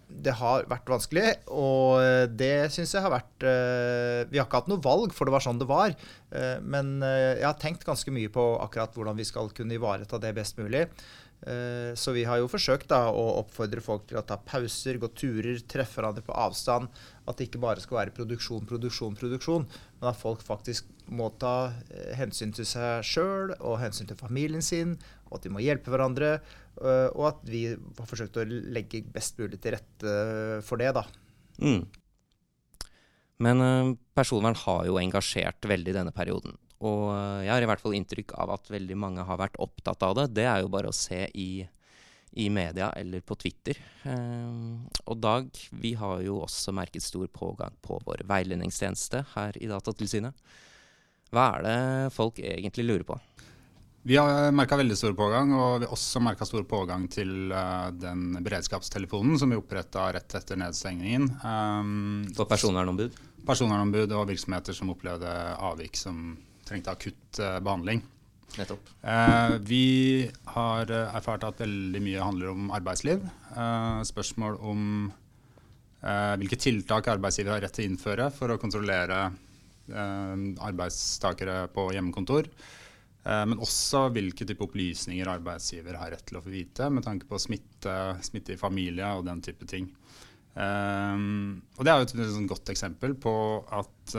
Det 0.09 0.33
har 0.39 0.65
vært 0.71 0.89
vanskelig, 0.89 1.27
og 1.53 2.01
det 2.41 2.71
syns 2.73 2.95
jeg 2.97 3.05
har 3.05 3.13
vært 3.13 3.45
Vi 4.33 4.41
har 4.41 4.49
ikke 4.49 4.63
hatt 4.63 4.73
noe 4.73 4.81
valg, 4.81 5.13
for 5.13 5.29
det 5.29 5.35
var 5.37 5.45
sånn 5.45 5.61
det 5.61 5.69
var. 5.69 5.93
men 6.65 7.05
jeg 7.05 7.45
har 7.45 7.61
tenkt 7.61 7.85
ganske 7.85 8.17
mye 8.17 8.33
på 8.33 8.47
akkurat 8.65 8.97
hvordan 8.97 9.21
vi 9.21 9.29
skal 9.29 9.53
kunne 9.53 9.77
ivareta 9.77 10.17
det 10.17 10.33
best 10.41 10.57
mulig. 10.57 10.87
Eh, 11.41 11.95
så 11.97 12.13
vi 12.13 12.27
har 12.29 12.37
jo 12.41 12.51
forsøkt 12.53 12.91
da, 12.91 13.07
å 13.17 13.41
oppfordre 13.41 13.81
folk 13.85 14.05
til 14.11 14.19
å 14.21 14.25
ta 14.27 14.37
pauser, 14.45 14.99
gå 15.01 15.09
turer, 15.17 15.61
treffe 15.65 15.97
hverandre 15.97 16.25
på 16.27 16.37
avstand. 16.37 16.91
At 17.25 17.39
det 17.39 17.49
ikke 17.49 17.63
bare 17.63 17.81
skal 17.81 18.03
være 18.03 18.17
produksjon, 18.17 18.67
produksjon, 18.69 19.17
produksjon, 19.17 19.65
men 20.01 20.11
at 20.11 20.21
folk 20.21 20.45
faktisk 20.45 20.91
må 21.09 21.31
ta 21.41 21.73
eh, 21.89 22.13
hensyn 22.19 22.53
til 22.57 22.69
seg 22.69 23.07
sjøl 23.07 23.55
og 23.57 23.81
hensyn 23.81 24.11
til 24.11 24.21
familien 24.21 24.65
sin, 24.65 24.99
og 25.31 25.39
at 25.39 25.47
de 25.47 25.55
må 25.55 25.65
hjelpe 25.65 25.93
hverandre. 25.93 26.37
Eh, 26.81 27.09
og 27.15 27.31
at 27.33 27.43
vi 27.49 27.65
har 27.73 28.11
forsøkt 28.11 28.41
å 28.41 28.47
legge 28.47 29.05
best 29.15 29.41
mulig 29.41 29.63
til 29.63 29.79
rette 29.79 30.61
for 30.67 30.83
det, 30.83 30.93
da. 30.99 31.07
Mm. 31.61 31.87
Men 33.41 33.95
personvern 34.13 34.59
har 34.67 34.85
jo 34.85 34.99
engasjert 35.01 35.65
veldig 35.65 35.95
denne 35.97 36.13
perioden. 36.13 36.59
Og 36.81 37.11
jeg 37.45 37.53
har 37.53 37.61
i 37.61 37.69
hvert 37.69 37.83
fall 37.83 37.99
inntrykk 37.99 38.33
av 38.41 38.55
at 38.55 38.71
veldig 38.73 38.97
mange 38.97 39.25
har 39.27 39.41
vært 39.41 39.59
opptatt 39.61 40.01
av 40.07 40.17
det. 40.17 40.31
Det 40.39 40.47
er 40.49 40.63
jo 40.63 40.73
bare 40.73 40.89
å 40.89 40.97
se 40.97 41.27
i, 41.37 41.51
i 42.41 42.49
media 42.53 42.89
eller 42.97 43.21
på 43.21 43.37
Twitter. 43.37 43.77
Um, 44.09 44.87
og 45.05 45.21
Dag, 45.21 45.51
vi 45.83 45.93
har 46.01 46.25
jo 46.25 46.41
også 46.47 46.73
merket 46.77 47.05
stor 47.05 47.29
pågang 47.29 47.77
på 47.85 48.01
vår 48.07 48.25
veiledningstjeneste 48.31 49.27
her 49.35 49.61
i 49.61 49.69
Datatilsynet. 49.69 50.57
Hva 51.31 51.51
er 51.59 51.69
det 51.69 51.79
folk 52.17 52.41
egentlig 52.41 52.89
lurer 52.89 53.07
på? 53.13 53.21
Vi 54.03 54.17
har 54.17 54.49
merka 54.57 54.79
veldig 54.81 54.97
stor 54.97 55.13
pågang, 55.13 55.53
og 55.53 55.83
vi 55.83 55.85
har 55.85 55.93
også 55.93 56.23
merka 56.25 56.47
stor 56.49 56.65
pågang 56.65 57.05
til 57.13 57.53
uh, 57.53 57.93
den 57.93 58.39
beredskapstelefonen 58.41 59.37
som 59.39 59.53
vi 59.53 59.61
oppretta 59.61 60.09
rett 60.17 60.33
etter 60.41 60.57
nedstengningen. 60.57 61.29
Um, 61.45 62.23
For 62.33 62.49
personvernombud? 62.49 63.21
Personvernombud 63.45 64.15
og 64.17 64.31
virksomheter 64.33 64.73
som 64.77 64.95
opplevde 64.95 65.29
avvik 65.61 66.01
som 66.01 66.39
trengte 66.71 66.95
akutt 66.95 67.41
uh, 67.43 67.59
behandling. 67.63 68.03
Nettopp. 68.59 68.89
Uh, 69.05 69.57
vi 69.63 70.27
har 70.55 70.91
uh, 70.91 71.15
erfart 71.17 71.47
at 71.47 71.63
veldig 71.63 72.03
mye 72.03 72.25
handler 72.25 72.55
om 72.55 72.71
arbeidsliv. 72.75 73.27
spørsmål 74.07 74.61
om 74.63 74.85
hvilke 76.41 76.57
tiltak 76.57 77.11
arbeidsgiver 77.13 77.53
har 77.53 77.61
rett 77.61 77.75
til 77.77 77.85
å 77.85 77.91
innføre 77.91 78.27
for 78.33 78.49
å 78.49 78.57
kontrollere 78.57 79.19
arbeidstakere 79.91 81.67
på 81.75 81.83
hjemmekontor. 81.93 82.49
Men 83.21 83.61
også 83.61 84.07
hvilke 84.15 84.47
type 84.49 84.65
opplysninger 84.65 85.29
arbeidsgiver 85.29 85.99
har 86.01 86.15
rett 86.15 86.25
til 86.25 86.39
å 86.41 86.43
få 86.47 86.55
vite 86.55 86.89
med 86.89 87.05
tanke 87.05 87.29
på 87.29 87.43
smitte, 87.43 87.97
smitte 88.25 88.55
i 88.55 88.61
familie 88.63 89.11
og 89.19 89.27
den 89.29 89.45
type 89.45 89.69
ting. 89.69 89.91
og 90.57 91.85
Det 91.85 91.93
er 91.93 92.01
jo 92.01 92.09
et, 92.09 92.17
et 92.17 92.49
godt 92.55 92.73
eksempel 92.73 93.19
på 93.21 93.35
at 93.83 94.17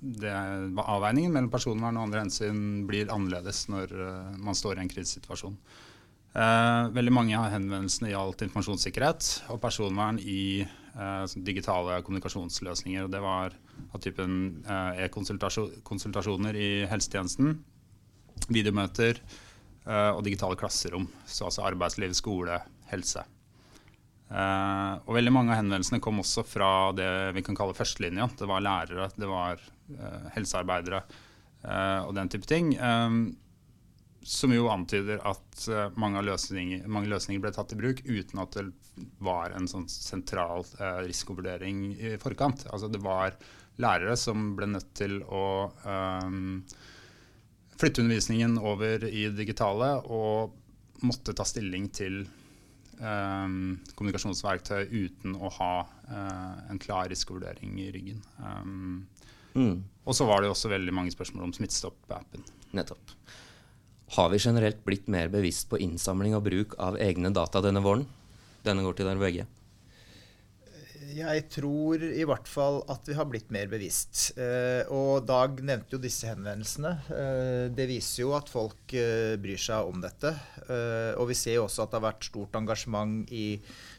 det, 0.00 0.32
avveiningen 0.78 1.34
mellom 1.34 1.50
personvern 1.52 1.98
og 1.98 2.08
andre 2.08 2.24
hensyn 2.24 2.84
blir 2.88 3.12
annerledes 3.12 3.66
når 3.72 3.94
uh, 3.94 4.34
man 4.42 4.56
står 4.58 4.78
i 4.78 4.84
en 4.84 4.90
krisesituasjon. 4.92 5.56
Uh, 6.34 6.90
veldig 6.94 7.14
mange 7.14 7.38
av 7.38 7.48
henvendelsene 7.54 8.12
gjaldt 8.12 8.44
informasjonssikkerhet 8.46 9.30
og 9.54 9.60
personvern 9.62 10.20
i 10.22 10.62
uh, 10.98 11.24
digitale 11.46 11.98
kommunikasjonsløsninger. 12.06 13.06
og 13.06 13.14
Det 13.14 13.22
var 13.24 13.56
av 13.88 14.02
typen 14.02 14.38
e-konsultasjoner 14.98 16.58
i 16.58 16.70
helsetjenesten, 16.90 17.60
videomøter 18.50 19.20
og 19.88 20.20
digitale 20.26 20.58
klasserom. 20.58 21.06
Så 21.24 21.46
altså 21.46 21.62
arbeidsliv, 21.64 22.12
skole, 22.18 22.58
helse. 22.90 23.22
Uh, 24.28 25.00
og 25.08 25.14
veldig 25.16 25.32
mange 25.32 25.54
av 25.54 25.62
henvendelsene 25.62 26.02
kom 26.04 26.20
også 26.20 26.42
fra 26.44 26.92
det 26.92 27.08
vi 27.36 27.42
kan 27.46 27.56
kalle 27.56 27.76
førstelinja. 27.76 28.28
Det 28.36 28.48
var 28.48 28.64
lærere, 28.64 29.08
det 29.16 29.28
var 29.30 29.62
helsearbeidere 30.34 31.02
uh, 31.64 32.06
og 32.06 32.14
den 32.18 32.32
type 32.32 32.48
ting. 32.48 32.74
Um, 32.80 33.36
som 34.28 34.52
jo 34.52 34.66
antyder 34.68 35.22
at 35.24 35.62
mange, 35.96 36.20
løsninger, 36.26 36.82
mange, 36.90 37.08
løsninger, 37.08 37.40
ble 37.40 37.52
tatt 37.54 37.72
i 37.72 37.78
bruk 37.78 38.02
uten 38.04 38.42
at 38.42 38.58
det 38.58 38.66
var 39.24 39.54
en 39.56 39.68
sånn 39.70 39.86
sentral 39.88 40.66
risikovurdering 41.06 41.84
i 41.94 42.10
forkant. 42.20 42.66
Altså 42.68 42.90
det 42.92 43.00
var 43.00 43.38
lærere 43.80 44.18
som 44.20 44.50
ble 44.58 44.68
nødt 44.74 44.90
til 44.98 45.22
å 45.22 45.46
flytte 47.78 48.02
undervisningen 48.02 48.58
over 48.58 49.06
i 49.08 49.28
digitale 49.32 49.94
og 50.10 50.58
måtte 51.06 51.34
ta 51.36 51.46
stilling 51.46 51.88
til 51.94 52.24
um, 52.98 53.78
kommunikasjonsverktøy 53.94 54.88
uten 54.90 55.36
å 55.38 55.50
ha 55.60 55.72
uh, 55.86 56.56
en 56.70 56.80
klar 56.82 57.08
risikovurdering 57.12 57.78
i 57.82 57.90
ryggen. 57.94 58.22
Um, 58.42 59.06
mm. 59.58 59.76
Og 60.08 60.16
så 60.16 60.24
var 60.24 60.40
det 60.40 60.48
også 60.48 60.70
veldig 60.72 60.94
mange 60.94 61.12
spørsmål 61.12 61.48
om 61.48 61.52
Smittestopp-appen. 61.52 62.46
Nettopp. 62.78 63.12
Har 64.16 64.30
vi 64.32 64.40
generelt 64.40 64.80
blitt 64.86 65.08
mer 65.12 65.28
bevisst 65.28 65.68
på 65.68 65.80
innsamling 65.84 66.36
og 66.38 66.46
bruk 66.46 66.78
av 66.80 66.96
egne 66.96 67.28
data 67.36 67.60
denne 67.64 67.82
våren? 67.84 68.06
Denne 68.64 68.84
går 68.86 68.96
til 68.96 69.08
dere 69.08 69.20
begge. 69.20 69.44
Jeg 71.08 71.44
tror 71.48 72.02
i 72.04 72.24
hvert 72.26 72.48
fall 72.50 72.82
at 72.92 73.06
vi 73.08 73.14
har 73.16 73.26
blitt 73.30 73.48
mer 73.54 73.68
bevisst. 73.70 74.34
Eh, 74.36 74.84
og 74.92 75.24
Dag 75.28 75.60
nevnte 75.64 75.96
jo 75.96 76.00
disse 76.02 76.28
henvendelsene. 76.28 76.90
Eh, 77.14 77.66
det 77.72 77.86
viser 77.88 78.26
jo 78.26 78.34
at 78.36 78.50
folk 78.52 78.92
eh, 78.96 79.36
bryr 79.40 79.60
seg 79.60 79.88
om 79.88 80.02
dette. 80.02 80.34
Og 81.18 81.30
vi 81.30 81.36
ser 81.38 81.56
jo 81.56 81.64
også 81.64 81.86
at 81.86 81.92
det 81.92 81.98
har 82.00 82.06
vært 82.10 82.26
stort 82.28 82.56
engasjement 82.58 83.30
i 83.32 83.46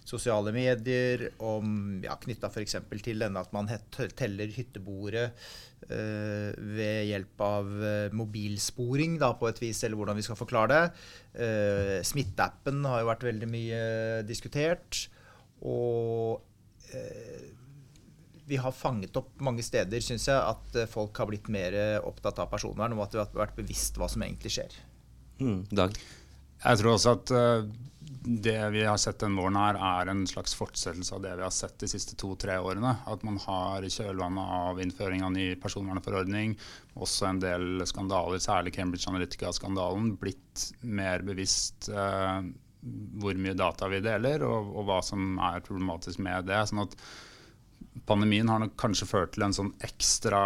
sosiale 0.06 0.54
medier 0.54 1.30
om, 1.42 1.98
ja, 2.04 2.14
knytta 2.22 2.52
f.eks. 2.52 2.78
til 3.06 3.24
denne 3.24 3.42
at 3.42 3.56
man 3.56 3.70
teller 3.90 4.54
hytteboere 4.54 5.30
ved 5.90 7.08
hjelp 7.08 7.42
av 7.42 7.70
mobilsporing, 8.14 9.16
da, 9.22 9.32
på 9.40 9.50
et 9.50 9.62
vis, 9.64 9.80
eller 9.88 9.98
hvordan 9.98 10.20
vi 10.20 10.26
skal 10.28 10.38
forklare 10.38 10.76
det. 10.76 12.04
Smitteappen 12.06 12.84
har 12.86 13.02
jo 13.02 13.10
vært 13.10 13.26
veldig 13.32 13.50
mye 13.50 13.82
diskutert. 14.30 15.08
Og 15.66 16.44
vi 18.50 18.58
har 18.58 18.72
fanget 18.72 19.18
opp 19.20 19.36
mange 19.46 19.64
steder, 19.66 20.02
syns 20.02 20.26
jeg, 20.30 20.38
at 20.38 20.78
eh, 20.80 20.90
folk 20.90 21.18
har 21.22 21.30
blitt 21.30 21.52
mer 21.54 21.76
eh, 21.78 21.98
opptatt 22.02 22.42
av 22.42 22.50
personvern, 22.50 22.96
og 22.98 23.06
at 23.06 23.14
det 23.14 23.22
har 23.22 23.44
vært 23.44 23.60
bevisst 23.60 24.00
hva 24.02 24.08
som 24.10 24.26
egentlig 24.26 24.56
skjer. 24.56 24.80
Mm, 25.44 25.62
Dag? 25.70 25.94
Jeg 26.60 26.80
tror 26.82 26.96
også 26.96 27.14
at 27.16 27.32
det 28.10 28.58
vi 28.74 28.82
har 28.84 28.98
sett 29.00 29.22
denne 29.22 29.40
våren, 29.40 29.56
her 29.56 29.78
er 29.78 30.10
en 30.12 30.26
slags 30.28 30.56
fortsettelse 30.58 31.14
av 31.16 31.22
det 31.24 31.36
vi 31.38 31.46
har 31.46 31.54
sett 31.56 31.78
de 31.80 31.88
siste 31.88 32.18
to-tre 32.20 32.58
årene. 32.60 32.96
At 33.08 33.22
man 33.24 33.38
har 33.46 33.86
i 33.86 33.92
kjølvannet 33.94 34.56
av 34.58 34.82
innføring 34.84 35.24
av 35.24 35.32
ny 35.36 35.46
personvernforordning, 35.62 36.58
også 37.00 37.30
en 37.30 37.44
del 37.44 37.86
skandaler, 37.88 38.42
særlig 38.44 38.74
Cambridge 38.76 39.08
Analytica-skandalen, 39.14 40.16
blitt 40.20 40.66
mer 40.82 41.24
bevisst 41.30 41.88
eh, 41.94 42.50
hvor 43.20 43.40
mye 43.40 43.58
data 43.58 43.90
vi 43.92 44.00
deler, 44.04 44.46
og, 44.48 44.72
og, 44.76 44.86
hva 44.88 45.00
som 45.06 45.36
er 45.50 45.66
problematisk 45.66 46.22
med 46.24 46.48
det. 46.50 46.62
sånn 46.70 46.86
at 46.86 46.96
Pandemien 48.08 48.48
har 48.50 48.62
nok 48.64 48.78
kanskje 48.80 49.08
ført 49.10 49.34
til 49.36 49.44
en 49.46 49.56
sånn 49.56 49.74
ekstra 49.86 50.42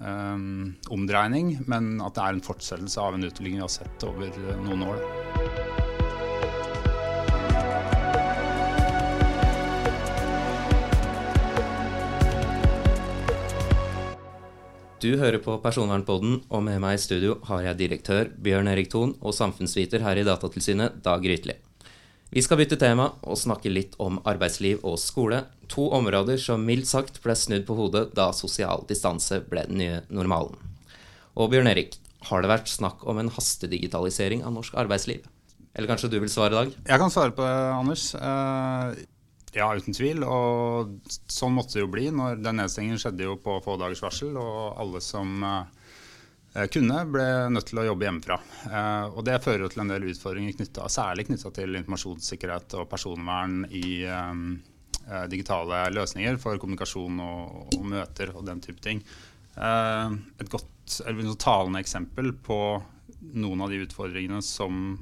um, 0.00 0.72
omdreining, 0.92 1.58
men 1.70 1.98
at 2.04 2.16
det 2.16 2.24
er 2.24 2.38
en 2.38 2.46
fortsettelse 2.46 3.02
av 3.02 3.16
en 3.18 3.28
utvikling 3.28 3.60
vi 3.60 3.66
har 3.66 3.74
sett 3.80 4.08
over 4.08 4.40
noen 4.64 4.88
år. 4.88 5.69
Du 15.00 15.14
hører 15.16 15.40
på 15.40 15.54
Personvernpodden, 15.64 16.42
og 16.52 16.60
med 16.66 16.76
meg 16.82 16.98
i 16.98 17.00
studio 17.00 17.38
har 17.48 17.62
jeg 17.64 17.78
direktør 17.78 18.28
Bjørn 18.44 18.68
Erik 18.68 18.90
Thon 18.92 19.14
og 19.24 19.32
samfunnsviter 19.32 20.02
her 20.04 20.18
i 20.20 20.24
Datatilsynet, 20.28 20.98
Dag 21.00 21.24
Rytli. 21.24 21.54
Vi 22.28 22.42
skal 22.44 22.60
bytte 22.60 22.76
tema 22.76 23.06
og 23.24 23.38
snakke 23.40 23.72
litt 23.72 23.94
om 23.96 24.18
arbeidsliv 24.28 24.84
og 24.84 24.98
skole, 25.00 25.38
to 25.72 25.86
områder 25.96 26.36
som 26.42 26.66
mildt 26.68 26.90
sagt 26.90 27.22
ble 27.24 27.32
snudd 27.32 27.64
på 27.64 27.78
hodet 27.78 28.10
da 28.18 28.28
sosial 28.36 28.84
distanse 28.90 29.40
ble 29.48 29.64
den 29.70 29.80
nye 29.80 30.02
normalen. 30.12 30.60
Og 31.32 31.48
Bjørn 31.54 31.72
Erik, 31.72 31.96
har 32.28 32.44
det 32.44 32.52
vært 32.52 32.68
snakk 32.68 33.06
om 33.08 33.22
en 33.22 33.32
hastedigitalisering 33.32 34.44
av 34.44 34.52
norsk 34.58 34.76
arbeidsliv? 34.84 35.24
Eller 35.72 35.88
kanskje 35.88 36.12
du 36.12 36.18
vil 36.20 36.28
svare, 36.28 36.52
Dag? 36.52 36.76
Jeg 36.76 37.00
kan 37.00 37.14
svare 37.14 37.32
på 37.32 37.46
det, 37.46 37.56
Anders. 37.72 38.10
Ja, 39.56 39.66
uten 39.74 39.94
tvil. 39.96 40.22
Og 40.26 40.96
sånn 41.30 41.54
måtte 41.56 41.78
det 41.78 41.84
jo 41.84 41.90
bli. 41.90 42.08
når 42.14 42.40
Den 42.44 42.60
nedstengingen 42.62 43.00
skjedde 43.02 43.26
jo 43.26 43.36
på 43.42 43.58
få 43.64 43.76
dagers 43.80 44.02
varsel, 44.04 44.36
og 44.38 44.78
alle 44.80 45.02
som 45.02 45.42
eh, 45.46 46.66
kunne, 46.70 47.02
ble 47.10 47.26
nødt 47.54 47.70
til 47.72 47.82
å 47.82 47.86
jobbe 47.88 48.06
hjemmefra. 48.06 48.38
Eh, 48.70 49.06
og 49.10 49.24
Det 49.26 49.40
fører 49.42 49.66
jo 49.66 49.72
til 49.72 49.84
en 49.84 49.92
del 49.94 50.06
utfordringer 50.12 50.58
knyttet, 50.58 50.84
særlig 50.94 51.26
knytta 51.30 51.54
til 51.58 51.80
informasjonssikkerhet 51.80 52.78
og 52.78 52.90
personvern 52.92 53.64
i 53.74 54.02
eh, 54.06 54.44
digitale 55.32 55.82
løsninger 55.96 56.38
for 56.38 56.60
kommunikasjon 56.62 57.18
og, 57.24 57.74
og, 57.74 57.84
møter 57.90 58.30
og 58.36 58.46
den 58.46 58.62
type 58.62 58.82
ting. 58.84 59.00
Et 59.58 60.50
godt, 60.52 61.00
eller 61.02 61.32
talende 61.34 61.80
eksempel 61.82 62.30
på 62.46 62.58
noen 63.34 63.64
av 63.64 63.72
de 63.72 63.80
utfordringene 63.82 64.38
som 64.44 64.92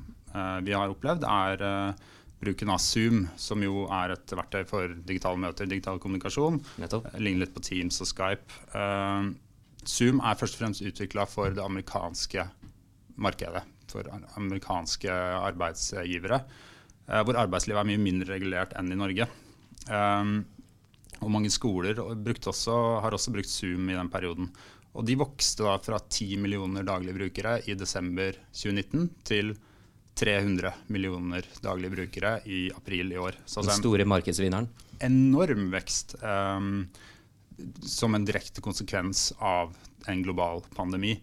vi 0.64 0.72
har 0.72 0.88
opplevd, 0.94 1.26
er 1.28 1.92
bruken 2.40 2.70
av 2.70 2.78
Zoom, 2.82 3.26
som 3.36 3.62
jo 3.62 3.86
er 3.92 4.14
et 4.14 4.34
verktøy 4.34 4.62
for 4.68 4.94
digitale 5.08 5.40
møter, 5.42 5.68
digital 5.70 5.98
kommunikasjon. 6.02 6.60
Nettopp. 6.82 7.08
Eh, 7.10 7.22
ligner 7.22 7.46
litt 7.46 7.54
på 7.56 7.64
Teams 7.66 7.98
og 8.04 8.10
Skype. 8.10 8.60
Uh, 8.74 9.32
Zoom 9.88 10.22
er 10.22 10.38
først 10.38 10.58
og 10.58 10.62
fremst 10.62 10.84
utvikla 10.86 11.26
for 11.30 11.54
det 11.54 11.64
amerikanske 11.64 12.46
markedet. 13.18 13.64
For 13.90 14.06
amerikanske 14.38 15.10
arbeidsgivere. 15.40 16.42
Uh, 17.08 17.22
hvor 17.24 17.40
arbeidslivet 17.42 17.82
er 17.82 17.90
mye 17.90 18.06
mindre 18.06 18.36
regulert 18.36 18.76
enn 18.78 18.94
i 18.94 19.00
Norge. 19.00 19.28
Um, 19.88 20.40
og 21.18 21.32
mange 21.34 21.50
skoler 21.50 21.98
også, 21.98 22.74
har 23.02 23.14
også 23.14 23.32
brukt 23.34 23.50
Zoom 23.50 23.88
i 23.90 23.96
den 23.98 24.10
perioden. 24.12 24.52
Og 24.94 25.06
de 25.06 25.16
vokste 25.18 25.66
da 25.66 25.76
fra 25.82 25.98
10 25.98 26.38
millioner 26.42 26.86
daglige 26.86 27.16
brukere 27.16 27.58
i 27.66 27.74
desember 27.78 28.38
2019 28.54 29.08
til 29.26 29.56
300 30.18 30.72
millioner 30.90 31.46
daglige 31.62 31.94
brukere 31.94 32.40
i 32.50 32.66
april 32.74 33.12
i 33.12 33.18
år. 33.18 33.38
Så 33.46 33.62
Den 33.62 33.78
store 33.78 34.04
markedsvinneren? 34.08 34.68
Enorm 34.98 35.70
vekst. 35.70 36.16
Um, 36.22 36.88
som 37.82 38.14
en 38.14 38.24
direkte 38.26 38.60
konsekvens 38.62 39.32
av 39.38 39.76
en 40.06 40.22
global 40.22 40.62
pandemi. 40.74 41.22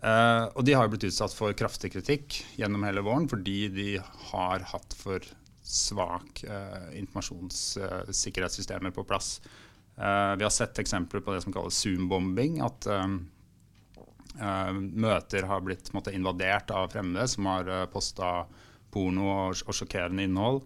Uh, 0.00 0.46
og 0.56 0.64
de 0.64 0.72
har 0.78 0.88
blitt 0.88 1.04
utsatt 1.10 1.34
for 1.36 1.52
kraftig 1.58 1.92
kritikk 1.92 2.44
gjennom 2.56 2.84
hele 2.88 3.02
våren 3.04 3.28
fordi 3.28 3.68
de 3.74 4.00
har 4.30 4.64
hatt 4.70 4.94
for 4.96 5.20
svak 5.60 6.40
uh, 6.48 6.88
informasjonssikkerhetssystemer 6.96 8.88
uh, 8.88 8.94
på 8.96 9.04
plass. 9.04 9.40
vi 10.00 10.44
har 10.46 10.50
sett 10.50 10.78
eksempler 10.80 11.20
på 11.20 11.34
det 11.34 11.42
som 11.44 11.52
kalles 11.52 11.76
Zoom-bombing. 11.84 12.62
at 12.64 12.86
um, 12.88 13.28
møter 14.34 15.42
har 15.42 15.60
blitt 15.60 15.92
måtte, 15.92 16.12
invadert 16.14 16.70
av 16.70 16.88
fremmede 16.92 17.26
som 17.28 17.48
har 17.50 17.68
uh, 17.68 17.80
eh, 17.82 17.88
posta 17.90 18.46
porno 18.90 19.26
og, 19.30 19.62
og, 19.66 19.74
sjokkerende 19.74 20.26
innhold. 20.26 20.62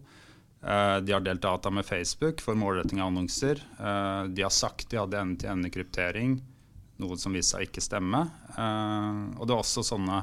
Uh, 0.64 1.00
de 1.04 1.12
har 1.12 1.24
delt 1.24 1.42
data 1.44 1.70
med 1.70 1.86
Facebook 1.86 2.40
for 2.44 2.56
målretting 2.56 3.00
av 3.00 3.12
annonser. 3.12 3.60
De 4.28 4.44
har 4.44 4.52
sagt 4.52 4.88
de 4.90 5.00
hadde 5.00 5.20
ende-til-ende-kryptering, 5.20 6.38
noe 7.02 7.18
som 7.20 7.34
viste 7.36 7.56
seg 7.56 7.68
ikke 7.68 7.84
stemme. 7.84 8.22
og 8.54 9.44
det 9.44 9.52
er 9.52 9.58
også 9.58 9.82
sånne 9.84 10.22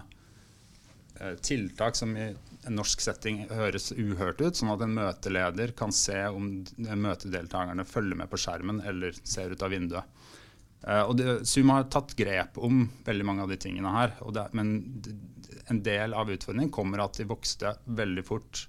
tiltak 1.43 1.97
som 1.99 2.15
i 2.17 2.31
en 2.65 2.77
norsk 2.77 3.01
setting 3.03 3.43
høres 3.51 3.91
uhørt 3.91 4.41
ut, 4.41 4.57
sånn 4.57 4.71
at 4.73 4.81
en 4.81 4.95
møteleder 4.95 5.73
kan 5.77 5.93
se 5.93 6.17
om 6.29 6.47
møtedeltakerne 6.77 7.85
følger 7.85 8.17
med 8.23 8.31
på 8.31 8.39
skjermen 8.41 8.81
eller 8.87 9.17
ser 9.21 9.53
ut 9.53 9.61
av 9.61 9.73
vinduet. 9.73 10.20
Uh, 10.81 11.03
og 11.05 11.15
det, 11.19 11.33
Zoom 11.45 11.69
har 11.73 11.85
tatt 11.93 12.15
grep 12.17 12.57
om 12.57 12.87
veldig 13.05 13.25
mange 13.27 13.45
av 13.45 13.51
de 13.51 13.59
tingene 13.61 13.93
her. 13.93 14.15
Det, 14.33 14.47
men 14.57 14.73
en 15.69 15.81
del 15.85 16.15
av 16.17 16.31
utfordringen 16.33 16.73
kommer 16.73 17.03
at 17.03 17.19
de 17.19 17.27
vokste 17.29 17.75
veldig 17.85 18.25
fort 18.25 18.65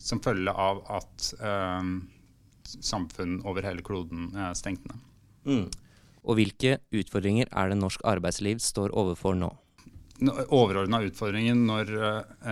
som 0.00 0.22
følge 0.24 0.52
av 0.56 0.78
at 0.88 1.26
eh, 1.44 1.88
samfunn 2.80 3.34
over 3.44 3.66
hele 3.68 3.82
kloden 3.84 4.30
uh, 4.32 4.54
stengte 4.56 4.88
ned. 4.88 5.02
Mm. 5.44 5.66
Og 6.24 6.38
hvilke 6.38 6.78
utfordringer 6.96 7.50
er 7.50 7.68
det 7.68 7.76
norsk 7.80 8.06
arbeidsliv 8.08 8.62
står 8.64 8.94
overfor 8.96 9.36
nå? 9.36 9.50
Overordna 10.52 11.02
utfordringen 11.04 11.62
når 11.68 11.92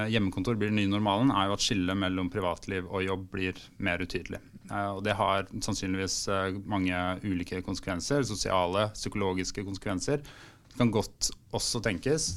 hjemmekontor 0.08 0.56
blir 0.56 0.70
den 0.72 0.78
nye 0.80 0.92
normalen, 0.92 1.28
er 1.32 1.50
jo 1.50 1.56
at 1.58 1.64
skillet 1.64 2.00
mellom 2.00 2.30
privatliv 2.32 2.88
og 2.88 3.04
jobb 3.04 3.26
blir 3.32 3.60
mer 3.84 4.00
utydelig. 4.00 4.40
Eh, 4.68 4.90
og 4.96 5.02
det 5.06 5.16
har 5.16 5.48
sannsynligvis 5.64 6.18
eh, 6.32 6.58
mange 6.68 6.94
ulike 7.24 7.62
konsekvenser, 7.64 8.24
sosiale, 8.28 8.88
psykologiske 8.96 9.64
konsekvenser. 9.66 10.22
Det 10.68 10.80
kan 10.80 10.92
godt 10.94 11.30
også 11.56 11.80
tenkes, 11.84 12.30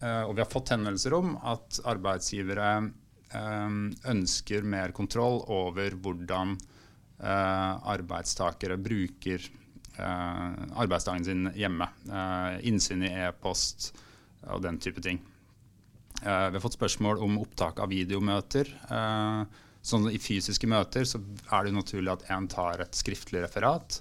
eh, 0.00 0.22
og 0.26 0.34
vi 0.36 0.42
har 0.42 0.50
fått 0.50 0.74
henvendelser 0.74 1.16
om, 1.16 1.36
at 1.46 1.82
arbeidsgivere 1.86 2.78
ønsker 4.06 4.64
mer 4.64 4.92
kontroll 4.94 5.40
over 5.52 5.96
hvordan 5.98 6.52
arbeidstakere 7.18 8.76
bruker 8.80 9.42
arbeidsdagen 9.98 11.26
sin 11.26 11.48
hjemme. 11.58 11.88
Innsyn 12.70 13.02
i 13.04 13.10
e-post 13.26 13.90
og 14.46 14.62
den 14.64 14.78
type 14.80 15.02
ting. 15.04 15.18
Vi 16.22 16.30
har 16.30 16.62
fått 16.62 16.78
spørsmål 16.78 17.20
om 17.26 17.40
opptak 17.42 17.82
av 17.82 17.90
videomøter. 17.92 18.70
Sånn 19.86 20.08
I 20.10 20.18
fysiske 20.18 20.66
møter 20.70 21.06
så 21.06 21.20
er 21.54 21.66
det 21.66 21.76
naturlig 21.76 22.10
at 22.16 22.26
en 22.34 22.48
tar 22.50 22.82
et 22.82 22.98
skriftlig 22.98 23.44
referat. 23.44 24.00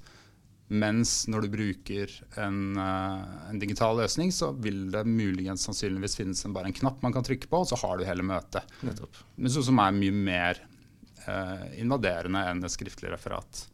Mens 0.74 1.28
når 1.30 1.45
du 1.45 1.52
bruker 1.54 2.10
en, 2.41 2.62
uh, 2.74 3.50
en, 3.52 3.60
digital 3.62 4.00
løsning, 4.00 4.32
så 4.34 4.50
vil 4.58 4.88
det 4.93 5.04
muligens 5.06 5.67
sannsynligvis 5.67 6.17
finnes 6.17 6.41
en, 6.41 6.56
bare 6.56 6.71
en 6.71 6.78
knapp 6.78 7.06
man 7.06 7.13
kan 7.13 7.26
trykke 7.26 7.50
på, 7.52 7.60
og 7.62 7.69
så 7.69 7.78
har 7.84 8.00
du 8.00 8.08
hele 8.08 8.26
møtet. 8.26 8.65
Nettopp. 8.82 9.19
Men 9.38 9.54
så, 9.54 9.62
som 9.67 9.82
er 9.84 9.93
mye 9.93 10.15
mer 10.15 10.63
uh, 11.28 11.67
invaderende 11.78 12.41
enn 12.50 12.65
et 12.65 12.74
skriftlig 12.74 13.13
referat. 13.13 13.67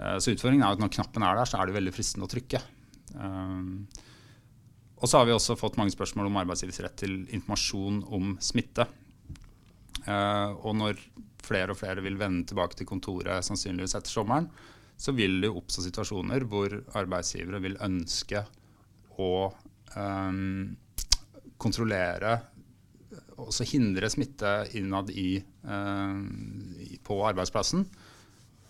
Uh, 0.00 0.16
så 0.18 0.34
utfordringen 0.34 0.66
er 0.66 0.74
at 0.74 0.82
når 0.82 0.90
knappen 0.96 1.22
er 1.22 1.38
der, 1.38 1.52
så 1.52 1.60
er 1.60 1.70
det 1.70 1.78
veldig 1.78 1.94
fristende 1.94 2.26
å 2.26 2.34
trykke. 2.34 2.64
og 3.14 5.06
så 5.06 5.20
har 5.20 5.28
vi 5.28 5.36
også 5.36 5.54
fått 5.60 5.76
mange 5.78 5.94
spørsmål 5.94 6.32
om 6.32 6.42
arbeidsgivers 6.42 6.82
rett 6.82 6.98
til 6.98 7.20
informasjon 7.28 8.02
om 8.10 8.34
smitte. 8.42 8.88
Og 10.08 10.72
når 10.76 10.98
flere 11.44 11.72
og 11.72 11.78
flere 11.78 12.02
vil 12.04 12.18
vende 12.20 12.44
tilbake 12.48 12.76
til 12.78 12.88
kontoret 12.88 13.44
sannsynligvis 13.46 13.96
etter 13.98 14.12
sommeren, 14.12 14.48
så 14.96 15.14
vil 15.16 15.40
det 15.42 15.50
oppstå 15.50 15.84
situasjoner 15.88 16.46
hvor 16.48 16.74
arbeidsgivere 16.98 17.60
vil 17.64 17.78
ønske 17.82 18.44
å 19.20 19.30
um, 19.96 20.74
kontrollere 21.60 22.38
også 23.42 23.66
hindre 23.66 24.10
smitte 24.12 24.52
innad 24.78 25.10
i, 25.10 25.36
uh, 25.66 26.98
på 27.02 27.20
arbeidsplassen. 27.26 27.86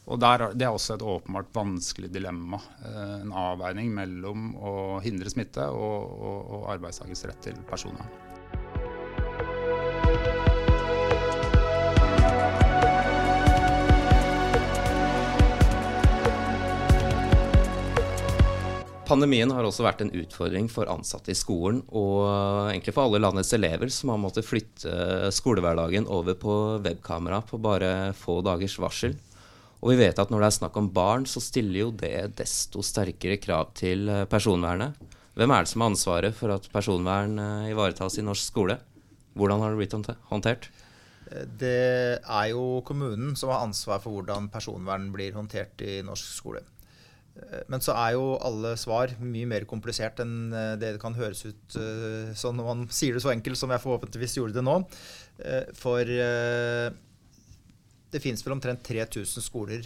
Og 0.05 0.21
der, 0.21 0.51
Det 0.53 0.67
er 0.67 0.73
også 0.73 0.95
et 0.97 1.03
åpenbart 1.05 1.53
vanskelig 1.55 2.13
dilemma. 2.13 2.61
Uh, 2.85 3.21
en 3.23 3.33
avveining 3.33 3.93
mellom 3.93 4.53
å 4.57 4.75
hindre 5.05 5.33
smitte 5.33 5.69
og, 5.73 6.13
og, 6.13 6.55
og 6.59 6.71
arbeidstakers 6.77 7.27
rett 7.29 7.43
til 7.51 7.61
personvern. 7.69 8.24
Pandemien 19.05 19.51
har 19.53 19.67
også 19.67 19.85
vært 19.85 20.01
en 20.01 20.13
utfordring 20.17 20.71
for 20.73 20.89
ansatte 20.89 21.33
i 21.33 21.37
skolen, 21.37 21.83
og 21.93 22.25
egentlig 22.71 22.95
for 22.97 23.05
alle 23.05 23.21
landets 23.21 23.53
elever 23.53 23.91
som 23.93 24.15
har 24.15 24.21
måttet 24.23 24.47
flytte 24.49 25.29
skolehverdagen 25.35 26.09
over 26.09 26.39
på 26.41 26.55
webkamera 26.85 27.43
på 27.45 27.61
bare 27.61 28.15
få 28.17 28.39
dagers 28.47 28.79
varsel. 28.81 29.19
Og 29.85 29.93
vi 29.93 29.99
vet 30.01 30.17
at 30.17 30.33
når 30.33 30.41
det 30.41 30.49
er 30.49 30.57
snakk 30.57 30.79
om 30.81 30.89
barn, 30.97 31.29
så 31.29 31.43
stiller 31.45 31.83
jo 31.83 31.91
det 32.01 32.33
desto 32.41 32.81
sterkere 32.81 33.37
krav 33.37 33.75
til 33.77 34.09
personvernet. 34.33 34.97
Hvem 35.37 35.53
er 35.53 35.65
det 35.65 35.73
som 35.75 35.85
har 35.85 35.93
ansvaret 35.93 36.37
for 36.39 36.55
at 36.55 36.71
personvern 36.73 37.37
eh, 37.43 37.71
ivaretas 37.75 38.17
i 38.17 38.25
norsk 38.25 38.55
skole? 38.55 38.79
Hvordan 39.35 39.61
har 39.61 39.75
det 39.75 39.83
blitt 39.83 40.17
håndtert? 40.31 40.71
Det 41.59 42.21
er 42.21 42.47
jo 42.53 42.81
kommunen 42.87 43.35
som 43.37 43.51
har 43.51 43.65
ansvar 43.67 44.01
for 44.01 44.15
hvordan 44.15 44.49
personvern 44.53 45.11
blir 45.13 45.35
håndtert 45.35 45.83
i 45.83 45.99
norsk 46.07 46.31
skole. 46.39 46.63
Eh, 47.35 47.63
men 47.73 47.83
så 47.85 47.95
er 47.99 48.15
jo 48.17 48.35
alle 48.45 48.75
svar 48.81 49.15
mye 49.23 49.49
mer 49.51 49.67
komplisert 49.71 50.23
enn 50.23 50.53
eh, 50.55 50.75
det 50.81 50.95
det 50.97 51.03
kan 51.03 51.17
høres 51.19 51.45
ut 51.49 51.79
sånn 52.39 52.61
når 52.61 52.69
man 52.71 52.85
sier 52.99 53.17
det 53.17 53.25
så 53.25 53.33
enkelt 53.35 53.61
som 53.61 53.75
jeg 53.75 53.83
forhåpentligvis 53.85 54.39
gjorde 54.41 54.59
det 54.59 54.67
nå. 54.67 54.81
For 55.75 56.07
det 58.15 58.21
finnes 58.23 58.45
vel 58.47 58.55
omtrent 58.55 58.85
3000 58.87 59.43
skoler 59.43 59.83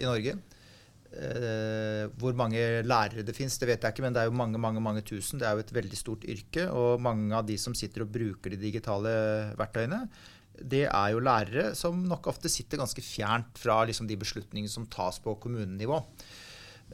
i 0.00 0.06
Norge. 0.08 0.32
Hvor 2.16 2.32
mange 2.38 2.62
lærere 2.88 3.20
det 3.26 3.34
finnes, 3.36 3.58
det 3.60 3.68
vet 3.68 3.84
jeg 3.84 3.92
ikke, 3.92 4.06
men 4.06 4.16
det 4.16 4.22
er 4.22 4.30
jo 4.30 4.38
mange 4.40 4.56
mange, 4.56 4.80
mange 4.80 5.02
tusen. 5.04 5.36
Det 5.42 5.44
er 5.44 5.58
jo 5.58 5.66
et 5.66 5.74
veldig 5.76 6.00
stort 6.00 6.24
yrke. 6.24 6.64
Og 6.72 7.04
mange 7.04 7.36
av 7.36 7.44
de 7.44 7.58
som 7.60 7.76
sitter 7.76 8.06
og 8.06 8.14
bruker 8.16 8.56
de 8.56 8.62
digitale 8.64 9.12
verktøyene, 9.60 10.00
det 10.58 10.84
er 10.88 11.12
jo 11.12 11.22
lærere 11.22 11.70
som 11.78 12.00
nok 12.08 12.26
ofte 12.32 12.50
sitter 12.50 12.80
ganske 12.80 13.02
fjernt 13.04 13.60
fra 13.60 13.82
liksom, 13.86 14.08
de 14.08 14.18
beslutningene 14.18 14.72
som 14.72 14.88
tas 14.90 15.20
på 15.22 15.36
kommunenivå. 15.42 16.00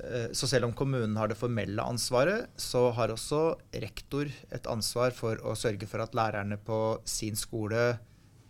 Eh, 0.03 0.31
så 0.35 0.49
selv 0.51 0.69
om 0.69 0.75
kommunen 0.75 1.17
har 1.21 1.31
det 1.31 1.39
formelle 1.39 1.83
ansvaret, 1.83 2.51
så 2.59 2.89
har 2.97 3.13
også 3.15 3.43
rektor 3.85 4.31
et 4.55 4.67
ansvar 4.71 5.15
for 5.15 5.39
å 5.47 5.55
sørge 5.59 5.87
for 5.91 6.03
at 6.03 6.17
lærerne 6.19 6.59
på 6.59 6.99
sin 7.07 7.39
skole 7.39 7.93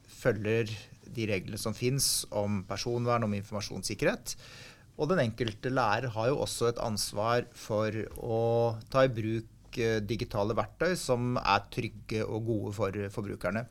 følger 0.08 0.70
de 1.14 1.26
reglene 1.28 1.60
som 1.60 1.76
fins 1.76 2.24
om 2.32 2.62
personvern, 2.68 3.26
om 3.26 3.34
informasjonssikkerhet. 3.36 4.36
Og 4.94 5.10
den 5.10 5.24
enkelte 5.24 5.72
lærer 5.74 6.12
har 6.14 6.30
jo 6.30 6.40
også 6.44 6.70
et 6.70 6.80
ansvar 6.82 7.48
for 7.58 7.92
å 8.16 8.40
ta 8.90 9.04
i 9.04 9.12
bruk 9.12 9.78
eh, 9.82 10.00
digitale 10.00 10.56
verktøy 10.56 10.94
som 10.96 11.36
er 11.42 11.68
trygge 11.74 12.24
og 12.24 12.48
gode 12.48 12.74
for 12.78 13.04
forbrukerne. 13.18 13.66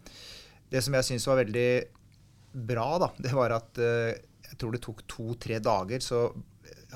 Det 0.69 0.81
som 0.83 0.93
jeg 0.97 1.09
syns 1.09 1.27
var 1.29 1.41
veldig 1.41 1.69
bra, 2.53 2.87
da, 3.01 3.09
det 3.17 3.33
var 3.33 3.55
at 3.57 3.81
eh, 3.81 4.13
jeg 4.51 4.59
tror 4.61 4.75
det 4.75 4.83
tok 4.83 5.05
to-tre 5.09 5.57
dager, 5.63 6.03
så 6.03 6.27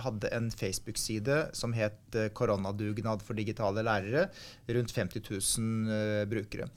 hadde 0.03 0.31
en 0.35 0.49
Facebook-side 0.51 1.49
som 1.57 1.73
het 1.77 2.15
eh, 2.15 2.29
'Koronadugnad 2.29 3.23
for 3.25 3.37
digitale 3.37 3.83
lærere'. 3.83 4.29
Rundt 4.67 4.91
50 4.91 5.21
000 5.57 5.91
uh, 5.91 6.25
brukere. 6.29 6.69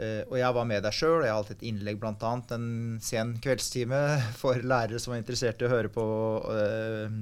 Uh, 0.00 0.22
og 0.30 0.36
jeg 0.38 0.54
var 0.54 0.64
med 0.64 0.82
der 0.82 0.96
sjøl. 0.96 1.24
Jeg 1.24 1.32
har 1.32 1.42
hatt 1.42 1.54
et 1.56 1.66
innlegg 1.68 2.00
bl.a. 2.00 2.32
en 2.56 2.98
sen 3.02 3.36
kveldstime 3.42 4.00
for 4.42 4.54
lærere 4.62 4.98
som 4.98 5.14
var 5.14 5.22
interessert 5.22 5.60
i 5.60 5.68
å 5.68 5.72
høre 5.72 5.92
på 5.92 6.04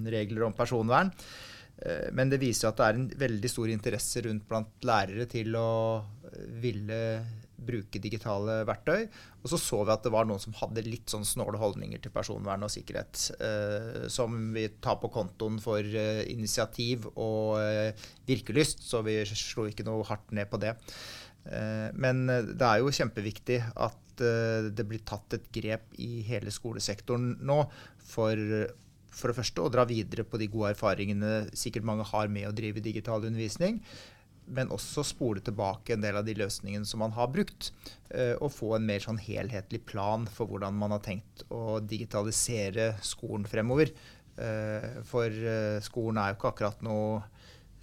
regler 0.06 0.46
om 0.46 0.52
personvern. 0.56 1.12
Men 2.10 2.26
det 2.26 2.40
viser 2.42 2.72
at 2.72 2.78
det 2.80 2.86
er 2.88 2.96
en 2.98 3.10
veldig 3.20 3.48
stor 3.50 3.70
interesse 3.70 4.22
rundt 4.24 4.48
blant 4.50 4.82
lærere 4.82 5.28
til 5.30 5.54
å 5.54 6.02
ville 6.58 6.98
bruke 7.58 8.00
digitale 8.02 8.62
verktøy. 8.68 9.06
Og 9.42 9.52
så 9.52 9.60
så 9.60 9.82
vi 9.82 9.94
at 9.94 10.04
det 10.06 10.12
var 10.14 10.26
noen 10.28 10.42
som 10.42 10.56
hadde 10.58 10.84
litt 10.86 11.10
sånn 11.10 11.26
snåle 11.26 11.60
holdninger 11.60 12.02
til 12.02 12.14
personvern 12.14 12.66
og 12.66 12.72
sikkerhet. 12.72 13.28
Eh, 13.44 14.08
som 14.12 14.36
vi 14.54 14.68
tar 14.82 14.98
på 15.02 15.10
kontoen 15.14 15.60
for 15.62 15.82
eh, 15.82 16.24
initiativ 16.32 17.08
og 17.14 17.58
eh, 17.62 18.08
virkelyst, 18.28 18.84
så 18.88 19.02
vi 19.06 19.20
slo 19.28 19.68
ikke 19.68 19.86
noe 19.86 20.06
hardt 20.08 20.34
ned 20.36 20.50
på 20.50 20.60
det. 20.62 20.74
Eh, 21.48 21.88
men 21.98 22.26
det 22.28 22.66
er 22.66 22.82
jo 22.82 22.92
kjempeviktig 22.94 23.62
at 23.74 24.24
eh, 24.24 24.68
det 24.74 24.86
blir 24.88 25.06
tatt 25.08 25.38
et 25.38 25.48
grep 25.54 25.96
i 26.02 26.20
hele 26.28 26.54
skolesektoren 26.54 27.38
nå 27.46 27.64
for 28.08 28.68
for 29.18 29.32
det 29.32 29.38
første 29.38 29.64
å 29.64 29.70
dra 29.72 29.82
videre 29.88 30.22
på 30.28 30.38
de 30.38 30.46
gode 30.52 30.74
erfaringene 30.74 31.48
sikkert 31.56 31.86
mange 31.88 32.04
har 32.10 32.28
med 32.30 32.46
å 32.46 32.54
drive 32.54 32.84
digital 32.84 33.24
undervisning 33.24 33.80
men 34.54 34.72
også 34.74 35.04
spole 35.06 35.42
tilbake 35.44 35.94
en 35.94 36.04
del 36.04 36.18
av 36.20 36.26
de 36.26 36.34
løsningene 36.38 36.88
som 36.88 37.02
man 37.04 37.14
har 37.16 37.30
brukt. 37.32 37.70
Eh, 38.10 38.34
og 38.40 38.52
få 38.54 38.74
en 38.76 38.86
mer 38.88 39.02
sånn 39.04 39.20
helhetlig 39.20 39.82
plan 39.88 40.26
for 40.32 40.50
hvordan 40.50 40.76
man 40.78 40.94
har 40.96 41.02
tenkt 41.04 41.44
å 41.52 41.78
digitalisere 41.84 42.94
skolen 43.04 43.46
fremover. 43.48 43.92
Eh, 44.38 45.02
for 45.08 45.26
eh, 45.28 45.80
skolen 45.84 46.20
er 46.22 46.32
jo 46.32 46.38
ikke 46.38 46.52
akkurat 46.52 46.84
noe 46.86 47.22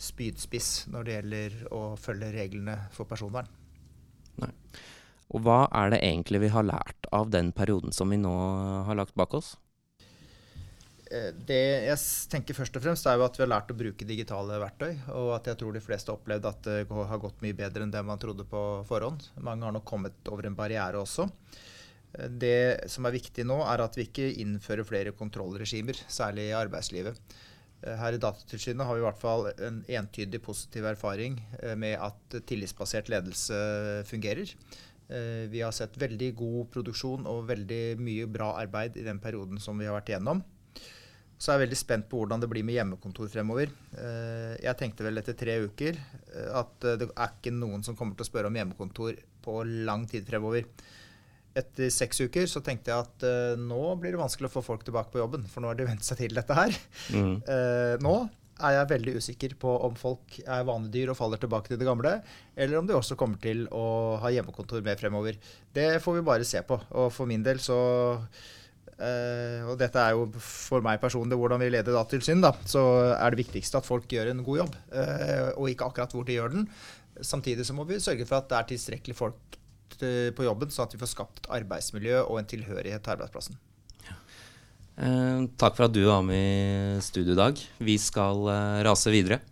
spydspiss 0.01 0.87
når 0.91 1.05
det 1.05 1.17
gjelder 1.17 1.59
å 1.75 1.81
følge 1.99 2.33
reglene 2.35 2.79
for 2.95 3.07
personvern. 3.09 3.47
Nei. 4.41 4.51
Og 5.33 5.41
hva 5.45 5.65
er 5.73 5.93
det 5.93 6.03
egentlig 6.05 6.43
vi 6.43 6.53
har 6.53 6.67
lært 6.67 7.07
av 7.15 7.31
den 7.33 7.51
perioden 7.55 7.95
som 7.95 8.11
vi 8.13 8.19
nå 8.21 8.33
har 8.87 8.97
lagt 8.97 9.15
bak 9.17 9.33
oss? 9.37 9.55
Eh, 11.13 11.29
det 11.47 11.61
jeg 11.85 12.01
tenker 12.31 12.57
først 12.57 12.77
og 12.79 12.85
fremst 12.85 13.05
er 13.05 13.19
jo 13.19 13.25
at 13.27 13.37
vi 13.37 13.43
har 13.43 13.51
lært 13.51 13.71
å 13.71 13.77
bruke 13.77 14.07
digitale 14.07 14.57
verktøy. 14.61 14.91
Og 15.13 15.31
at 15.37 15.51
jeg 15.51 15.61
tror 15.61 15.75
de 15.75 15.83
fleste 15.83 16.11
har 16.11 16.19
opplevd 16.19 16.49
at 16.49 16.65
det 16.65 16.81
har 17.11 17.21
gått 17.21 17.43
mye 17.45 17.57
bedre 17.57 17.85
enn 17.85 17.93
det 17.93 18.03
man 18.05 18.21
trodde 18.21 18.47
på 18.49 18.65
forhånd. 18.89 19.29
Mange 19.45 19.67
har 19.67 19.75
nok 19.75 19.87
kommet 19.87 20.31
over 20.31 20.49
en 20.49 20.57
barriere 20.57 21.01
også. 21.01 21.27
Eh, 22.17 22.29
det 22.29 22.91
som 22.91 23.05
er 23.05 23.17
viktig 23.17 23.45
nå, 23.47 23.61
er 23.67 23.85
at 23.85 23.99
vi 23.99 24.07
ikke 24.09 24.31
innfører 24.41 24.87
flere 24.87 25.13
kontrollregimer, 25.17 25.99
særlig 26.09 26.49
i 26.49 26.57
arbeidslivet. 26.57 27.21
Eh, 27.83 27.93
her 28.01 28.17
i 28.17 28.23
Datatilsynet 28.23 28.87
har 28.87 28.97
vi 28.97 29.05
i 29.05 29.07
hvert 29.07 29.21
fall 29.21 29.51
en 29.53 29.83
entydig 29.85 30.41
positiv 30.41 30.89
erfaring 30.89 31.37
med 31.77 31.99
at 32.01 32.41
tillitsbasert 32.49 33.13
ledelse 33.13 33.61
fungerer. 34.09 34.57
Vi 35.05 35.59
har 35.61 35.69
sett 35.69 35.99
veldig 36.01 36.31
god 36.33 36.71
produksjon 36.73 37.27
og 37.29 37.43
veldig 37.45 37.99
mye 38.01 38.25
bra 38.25 38.55
arbeid 38.57 38.95
i 38.97 39.03
den 39.05 39.19
perioden 39.21 39.59
som 39.61 39.77
vi 39.77 39.85
har 39.85 39.93
vært 39.93 40.09
igjennom. 40.09 40.41
Så 41.35 41.51
er 41.51 41.57
jeg 41.57 41.65
veldig 41.65 41.77
spent 41.77 42.05
på 42.09 42.21
hvordan 42.21 42.41
det 42.41 42.49
blir 42.51 42.63
med 42.65 42.77
hjemmekontor 42.77 43.27
fremover. 43.31 43.71
Eh, 43.99 44.53
jeg 44.63 44.79
tenkte 44.79 45.03
vel 45.03 45.19
etter 45.19 45.35
tre 45.37 45.57
uker 45.67 45.97
eh, 45.99 46.51
at 46.61 46.87
eh, 46.87 46.99
det 47.01 47.09
er 47.11 47.33
ikke 47.33 47.51
noen 47.55 47.83
som 47.83 47.97
kommer 47.99 48.15
til 48.15 48.23
å 48.23 48.29
spørre 48.29 48.51
om 48.51 48.55
hjemmekontor 48.55 49.19
på 49.43 49.57
lang 49.87 50.05
tid 50.11 50.23
fremover. 50.27 50.69
Etter 51.55 51.91
seks 51.91 52.23
uker 52.23 52.47
så 52.51 52.63
tenkte 52.63 52.91
jeg 52.91 53.03
at 53.05 53.59
nå 53.59 53.83
blir 53.99 54.11
det 54.11 54.19
vanskelig 54.19 54.49
å 54.49 54.55
få 54.57 54.63
folk 54.65 54.81
tilbake 54.83 55.13
på 55.13 55.21
jobben, 55.21 55.45
for 55.47 55.63
nå 55.63 55.69
har 55.71 55.77
de 55.79 55.87
vent 55.91 56.03
seg 56.03 56.19
til 56.23 56.35
dette 56.35 56.57
her. 56.57 56.75
Mm. 57.15 57.37
Nå 58.03 58.15
er 58.65 58.75
jeg 58.75 58.89
veldig 58.89 59.13
usikker 59.19 59.55
på 59.59 59.71
om 59.87 59.95
folk 59.99 60.35
er 60.41 60.67
vanedyr 60.67 61.13
og 61.13 61.17
faller 61.19 61.39
tilbake 61.39 61.71
til 61.71 61.79
det 61.79 61.87
gamle, 61.87 62.17
eller 62.59 62.81
om 62.81 62.89
de 62.89 62.97
også 62.97 63.15
kommer 63.19 63.39
til 63.43 63.63
å 63.71 63.85
ha 64.19 64.31
hjemmekontor 64.35 64.83
med 64.83 64.99
fremover. 64.99 65.39
Det 65.75 65.87
får 66.03 66.19
vi 66.19 66.27
bare 66.27 66.47
se 66.47 66.59
på. 66.67 66.79
Og 66.99 67.07
for 67.15 67.31
min 67.31 67.43
del 67.45 67.63
så 67.63 67.79
Uh, 68.95 69.67
og 69.67 69.75
dette 69.75 69.99
er 69.99 70.13
jo 70.15 70.29
for 70.39 70.83
meg 70.83 71.01
personlig 71.01 71.35
hvordan 71.35 71.59
vi 71.59 71.67
leder 71.67 71.91
Datatilsyn, 71.91 72.39
da, 72.43 72.53
så 72.63 72.81
er 73.11 73.33
det 73.33 73.41
viktigste 73.41 73.81
at 73.81 73.87
folk 73.87 74.07
gjør 74.07 74.31
en 74.31 74.43
god 74.45 74.61
jobb, 74.61 74.77
uh, 74.95 75.49
og 75.59 75.67
ikke 75.71 75.89
akkurat 75.89 76.15
hvor 76.15 76.23
de 76.27 76.37
gjør 76.37 76.53
den. 76.53 76.69
Samtidig 77.19 77.67
så 77.67 77.75
må 77.75 77.83
vi 77.89 77.99
sørge 78.03 78.27
for 78.27 78.39
at 78.39 78.47
det 78.51 78.59
er 78.59 78.69
tilstrekkelig 78.71 79.17
folk 79.17 79.59
på 79.95 80.43
jobben, 80.43 80.71
sånn 80.73 80.89
at 80.89 80.95
vi 80.95 80.99
får 80.99 81.11
skapt 81.11 81.43
et 81.43 81.51
arbeidsmiljø 81.59 82.23
og 82.23 82.39
en 82.39 82.47
tilhørighet 82.49 83.03
til 83.03 83.13
arbeidsplassen. 83.13 83.59
Ja. 84.07 84.15
Uh, 84.95 85.45
takk 85.59 85.77
for 85.77 85.87
at 85.89 85.95
du 85.95 86.01
var 86.07 86.23
med 86.25 86.97
i 86.97 87.03
studio 87.03 87.35
i 87.35 87.39
dag. 87.39 87.61
Vi 87.83 87.99
skal 88.01 88.47
rase 88.87 89.11
videre. 89.13 89.43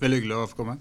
Veldig 0.00 0.20
hyggelig 0.20 0.38
å 0.38 0.48
få 0.52 0.62
komme. 0.62 0.78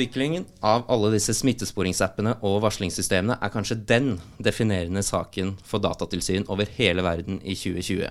Utviklingen 0.00 0.46
av 0.60 0.86
alle 0.88 1.10
disse 1.12 1.34
smittesporingsappene 1.36 2.38
og 2.48 2.62
varslingssystemene 2.64 3.34
er 3.36 3.50
kanskje 3.52 3.76
den 3.84 4.14
definerende 4.40 5.02
saken 5.04 5.50
for 5.60 5.84
datatilsyn 5.84 6.46
over 6.48 6.70
hele 6.78 7.04
verden 7.04 7.36
i 7.44 7.52
2020. 7.52 8.08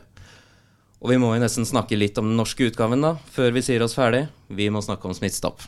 Og 1.02 1.10
vi 1.10 1.18
må 1.18 1.32
jo 1.34 1.42
nesten 1.42 1.66
snakke 1.66 1.98
litt 1.98 2.22
om 2.22 2.30
den 2.30 2.38
norske 2.38 2.70
utgaven 2.70 3.02
da, 3.02 3.16
før 3.34 3.58
vi 3.58 3.66
sier 3.66 3.82
oss 3.82 3.98
ferdig. 3.98 4.28
Vi 4.54 4.70
må 4.70 4.86
snakke 4.86 5.10
om 5.10 5.18
Smittestopp. 5.18 5.66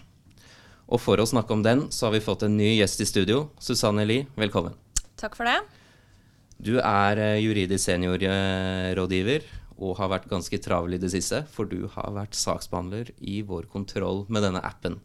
Og 0.94 1.02
for 1.02 1.18
å 1.18 1.26
snakke 1.26 1.58
om 1.58 1.66
den, 1.66 1.88
så 1.90 2.06
har 2.06 2.14
vi 2.14 2.22
fått 2.22 2.46
en 2.46 2.54
ny 2.54 2.76
gjest 2.76 3.02
i 3.02 3.10
studio. 3.10 3.48
Susanne 3.58 4.06
Lie, 4.06 4.30
velkommen. 4.38 4.78
Takk 5.18 5.34
for 5.40 5.50
det. 5.50 5.58
Du 6.62 6.76
er 6.78 7.18
eh, 7.18 7.42
juridisk 7.42 7.88
seniorrådgiver 7.88 9.50
og 9.82 9.98
har 9.98 10.14
vært 10.20 10.30
ganske 10.30 10.62
travel 10.62 11.00
i 11.00 11.02
det 11.02 11.16
siste, 11.18 11.48
for 11.50 11.66
du 11.66 11.88
har 11.96 12.14
vært 12.14 12.38
saksbehandler 12.38 13.10
i 13.18 13.42
vår 13.42 13.72
kontroll 13.74 14.28
med 14.30 14.46
denne 14.46 14.62
appen. 14.62 15.02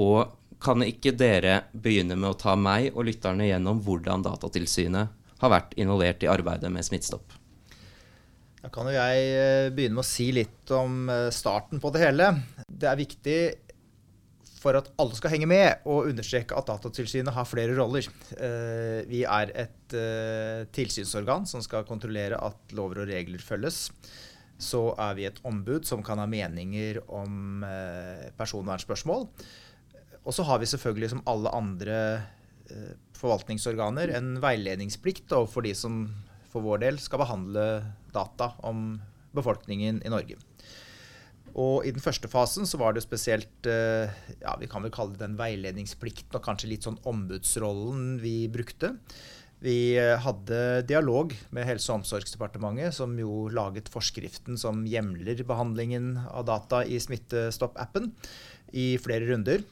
Og 0.00 0.34
kan 0.64 0.82
ikke 0.84 1.12
dere 1.16 1.64
begynne 1.72 2.16
med 2.16 2.32
å 2.32 2.38
ta 2.40 2.54
meg 2.56 2.94
og 2.94 3.06
lytterne 3.08 3.48
gjennom 3.50 3.82
hvordan 3.84 4.24
Datatilsynet 4.24 5.24
har 5.42 5.52
vært 5.52 5.74
involvert 5.80 6.24
i 6.24 6.30
arbeidet 6.30 6.70
med 6.72 6.86
Smittestopp? 6.86 7.36
Da 8.64 8.70
kan 8.72 8.88
jo 8.88 8.94
jeg 8.96 9.24
eh, 9.36 9.70
begynne 9.76 9.98
med 9.98 10.06
å 10.06 10.08
si 10.08 10.30
litt 10.32 10.70
om 10.72 11.10
eh, 11.12 11.28
starten 11.34 11.82
på 11.82 11.90
det 11.92 12.00
hele. 12.00 12.30
Det 12.64 12.88
er 12.88 12.96
viktig 12.96 13.38
for 14.56 14.78
at 14.78 14.86
alle 14.96 15.12
skal 15.18 15.34
henge 15.34 15.48
med, 15.50 15.82
og 15.84 16.06
understreke 16.08 16.56
at 16.56 16.70
Datatilsynet 16.70 17.36
har 17.36 17.44
flere 17.44 17.74
roller. 17.76 18.08
Eh, 18.32 19.02
vi 19.10 19.20
er 19.28 19.52
et 19.66 19.96
tilsynsorgan 20.74 21.44
som 21.46 21.60
skal 21.62 21.84
kontrollere 21.86 22.38
at 22.40 22.72
lover 22.74 23.02
og 23.02 23.10
regler 23.12 23.44
følges. 23.44 23.90
Så 24.56 24.86
er 24.96 25.12
vi 25.18 25.28
et 25.28 25.42
ombud 25.44 25.84
som 25.86 26.00
kan 26.02 26.18
ha 26.18 26.24
meninger 26.30 27.02
om 27.12 27.62
personvernspørsmål. 28.38 29.28
Og 30.24 30.32
så 30.32 30.44
har 30.48 30.60
vi 30.60 30.68
selvfølgelig, 30.70 31.10
som 31.12 31.24
alle 31.28 31.52
andre 31.52 31.98
forvaltningsorganer, 33.18 34.12
en 34.16 34.38
veiledningsplikt 34.42 35.32
overfor 35.36 35.66
de 35.66 35.74
som 35.76 36.06
for 36.52 36.64
vår 36.64 36.84
del 36.84 37.00
skal 37.02 37.22
behandle 37.24 37.66
data 38.14 38.52
om 38.66 38.96
befolkningen 39.34 40.00
i 40.04 40.12
Norge. 40.12 40.38
Og 41.54 41.86
I 41.86 41.92
den 41.94 42.02
første 42.02 42.30
fasen 42.30 42.66
så 42.66 42.78
var 42.80 42.94
det 42.94 43.04
spesielt 43.04 43.68
eh, 43.70 44.10
ja, 44.40 44.56
vi 44.58 44.68
kan 44.70 44.82
vel 44.82 44.94
kalle 44.94 45.14
det 45.14 45.22
den 45.22 45.36
veiledningsplikten 45.38 46.34
og 46.34 46.42
kanskje 46.42 46.72
litt 46.72 46.86
sånn 46.86 46.98
ombudsrollen 47.06 48.16
vi 48.22 48.48
brukte. 48.50 48.94
Vi 49.62 49.94
eh, 49.98 50.16
hadde 50.22 50.82
dialog 50.90 51.34
med 51.54 51.68
Helse- 51.68 51.92
og 51.92 52.02
omsorgsdepartementet, 52.02 52.96
som 52.98 53.14
jo 53.18 53.46
laget 53.54 53.90
forskriften 53.92 54.58
som 54.58 54.82
hjemler 54.90 55.44
behandlingen 55.46 56.16
av 56.26 56.48
data 56.50 56.82
i 56.82 56.98
Smittestopp-appen, 57.02 58.10
i 58.74 58.94
flere 58.98 59.30
runder. 59.30 59.62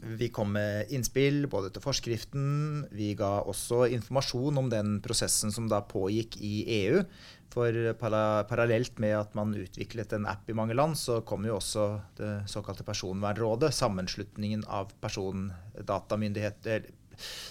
Vi 0.00 0.30
kom 0.32 0.54
med 0.56 0.88
innspill 0.94 1.44
både 1.50 1.68
til 1.74 1.84
forskriften. 1.84 2.86
Vi 2.96 3.12
ga 3.18 3.40
også 3.44 3.84
informasjon 3.92 4.60
om 4.62 4.70
den 4.72 4.96
prosessen 5.04 5.52
som 5.52 5.68
da 5.68 5.82
pågikk 5.84 6.38
i 6.40 6.54
EU. 6.80 7.02
For 7.50 7.74
parallelt 7.98 9.00
med 9.02 9.16
at 9.18 9.34
man 9.34 9.56
utviklet 9.58 10.14
en 10.14 10.28
app 10.30 10.48
i 10.48 10.54
mange 10.56 10.76
land, 10.78 10.94
så 10.96 11.18
kom 11.26 11.44
jo 11.48 11.56
også 11.58 11.88
det 12.20 12.30
såkalte 12.50 12.86
Personvernrådet, 12.86 13.74
sammenslutningen 13.74 14.62
av 14.70 14.94
persondatamyndigheter 15.02 16.86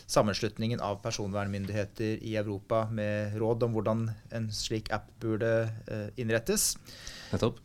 sammenslutningen 0.09 0.81
av 0.83 1.01
personvernmyndigheter 1.03 2.23
i 2.25 2.35
Europa 2.39 2.85
med 2.91 3.37
råd 3.39 3.65
om 3.67 3.77
hvordan 3.77 4.05
en 4.35 4.49
slik 4.53 4.91
app 4.95 5.09
burde 5.21 5.51
eh, 5.87 6.07
innrettes. 6.21 6.73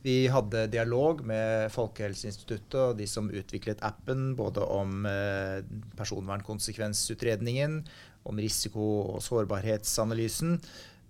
Vi 0.04 0.26
hadde 0.28 0.66
dialog 0.72 1.22
med 1.24 1.72
Folkehelseinstituttet 1.72 2.80
og 2.80 2.98
de 2.98 3.06
som 3.08 3.30
utviklet 3.32 3.80
appen, 3.86 4.34
både 4.36 4.60
om 4.60 5.06
eh, 5.08 5.64
personvernkonsekvensutredningen, 5.96 7.80
om 8.28 8.40
risiko- 8.40 9.14
og 9.14 9.22
sårbarhetsanalysen. 9.24 10.58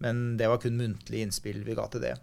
Men 0.03 0.25
det 0.39 0.51
var 0.51 0.63
kun 0.63 0.79
muntlig 0.79 1.25
innspill 1.25 1.63
vi 1.67 1.77
ga 1.79 1.87
til 1.91 2.05
det. 2.07 2.17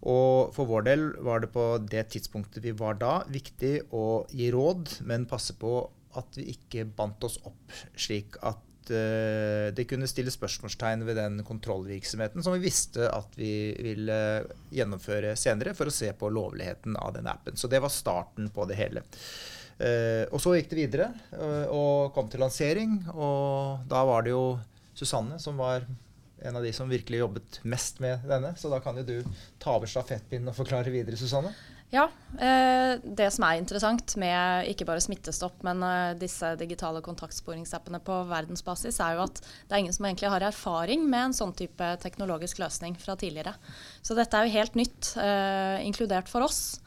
Og 0.00 0.54
for 0.56 0.68
vår 0.68 0.86
del 0.88 1.02
var 1.20 1.42
det 1.42 1.52
på 1.52 1.64
det 1.84 2.06
tidspunktet 2.14 2.64
vi 2.64 2.72
var 2.76 2.96
da, 3.00 3.20
viktig 3.28 3.92
å 3.92 4.24
gi 4.32 4.48
råd, 4.52 5.02
men 5.04 5.28
passe 5.28 5.56
på 5.60 5.82
at 6.18 6.38
vi 6.38 6.48
ikke 6.54 6.86
bandt 6.96 7.22
oss 7.26 7.38
opp 7.46 7.76
slik 7.98 8.38
at 8.46 8.90
uh, 8.90 9.68
det 9.76 9.86
kunne 9.90 10.08
stille 10.10 10.32
spørsmålstegn 10.34 11.04
ved 11.06 11.20
den 11.20 11.40
kontrollvirksomheten 11.46 12.44
som 12.44 12.56
vi 12.56 12.64
visste 12.66 13.06
at 13.12 13.38
vi 13.38 13.52
ville 13.78 14.18
gjennomføre 14.74 15.36
senere 15.38 15.76
for 15.78 15.90
å 15.90 15.94
se 15.94 16.10
på 16.16 16.32
lovligheten 16.32 16.98
av 16.98 17.14
den 17.16 17.30
appen. 17.30 17.56
Så 17.56 17.70
det 17.70 17.82
var 17.82 17.94
starten 17.94 18.50
på 18.54 18.66
det 18.70 18.80
hele. 18.80 19.04
Uh, 19.80 20.26
og 20.28 20.40
så 20.42 20.56
gikk 20.58 20.72
det 20.72 20.82
videre 20.82 21.08
uh, 21.32 21.66
og 21.72 22.12
kom 22.16 22.28
til 22.28 22.42
lansering, 22.42 23.00
og 23.14 23.86
da 23.88 24.04
var 24.08 24.26
det 24.26 24.34
jo 24.34 24.44
Susanne 24.98 25.38
som 25.40 25.56
var 25.56 25.86
en 26.42 26.56
av 26.56 26.64
de 26.64 26.72
som 26.72 26.88
virkelig 26.88 27.20
jobbet 27.20 27.60
mest 27.68 28.00
med 28.00 28.24
denne. 28.28 28.54
Så 28.56 28.70
da 28.72 28.80
kan 28.82 28.96
jo 29.00 29.04
du 29.06 29.16
ta 29.60 29.76
over 29.76 29.90
stafettpinnen 29.90 30.50
og 30.50 30.56
forklare 30.56 30.92
videre, 30.92 31.18
Susanne. 31.20 31.52
Ja. 31.90 32.06
Eh, 32.38 33.00
det 33.02 33.26
som 33.34 33.44
er 33.46 33.58
interessant 33.58 34.14
med 34.20 34.68
ikke 34.70 34.86
bare 34.86 35.02
Smittestopp, 35.02 35.58
men 35.66 35.82
eh, 35.82 36.12
disse 36.18 36.52
digitale 36.60 37.02
kontaktsporingsappene 37.02 37.98
på 38.06 38.20
verdensbasis, 38.30 39.00
er 39.02 39.16
jo 39.16 39.24
at 39.24 39.40
det 39.42 39.74
er 39.74 39.82
ingen 39.82 39.96
som 39.96 40.06
egentlig 40.06 40.30
har 40.30 40.46
erfaring 40.46 41.02
med 41.10 41.28
en 41.28 41.36
sånn 41.36 41.54
type 41.58 41.88
teknologisk 42.02 42.62
løsning 42.62 42.94
fra 43.00 43.18
tidligere. 43.18 43.56
Så 44.06 44.14
dette 44.18 44.38
er 44.38 44.46
jo 44.46 44.54
helt 44.60 44.78
nytt, 44.78 45.16
eh, 45.18 45.82
inkludert 45.86 46.30
for 46.30 46.46
oss. 46.46 46.78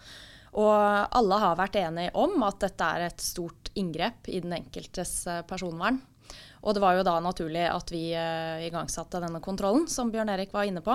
Og 0.54 0.72
alle 0.72 1.40
har 1.42 1.60
vært 1.60 1.80
enige 1.82 2.14
om 2.16 2.38
at 2.46 2.62
dette 2.62 2.88
er 2.96 3.08
et 3.08 3.22
stort 3.26 3.72
inngrep 3.76 4.30
i 4.30 4.40
den 4.40 4.54
enkeltes 4.54 5.24
personvern. 5.50 5.98
Og 6.62 6.78
det 6.78 6.84
var 6.84 6.94
jo 6.96 7.04
da 7.04 7.16
naturlig 7.20 7.66
at 7.66 7.90
vi 7.90 8.04
igangsatte 8.14 9.20
denne 9.20 9.42
kontrollen, 9.44 9.88
som 9.90 10.14
Bjørn 10.14 10.30
Erik 10.30 10.54
var 10.54 10.70
inne 10.70 10.86
på. 10.86 10.94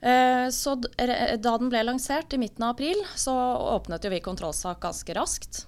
Eh, 0.00 0.48
så 0.50 0.74
da 0.76 1.56
den 1.58 1.70
ble 1.72 1.82
lansert 1.86 2.34
i 2.34 2.40
midten 2.40 2.66
av 2.66 2.76
april, 2.76 3.00
så 3.16 3.32
åpnet 3.76 4.04
jo 4.04 4.12
vi 4.12 4.20
kontrollsak 4.24 4.80
ganske 4.84 5.16
raskt. 5.16 5.64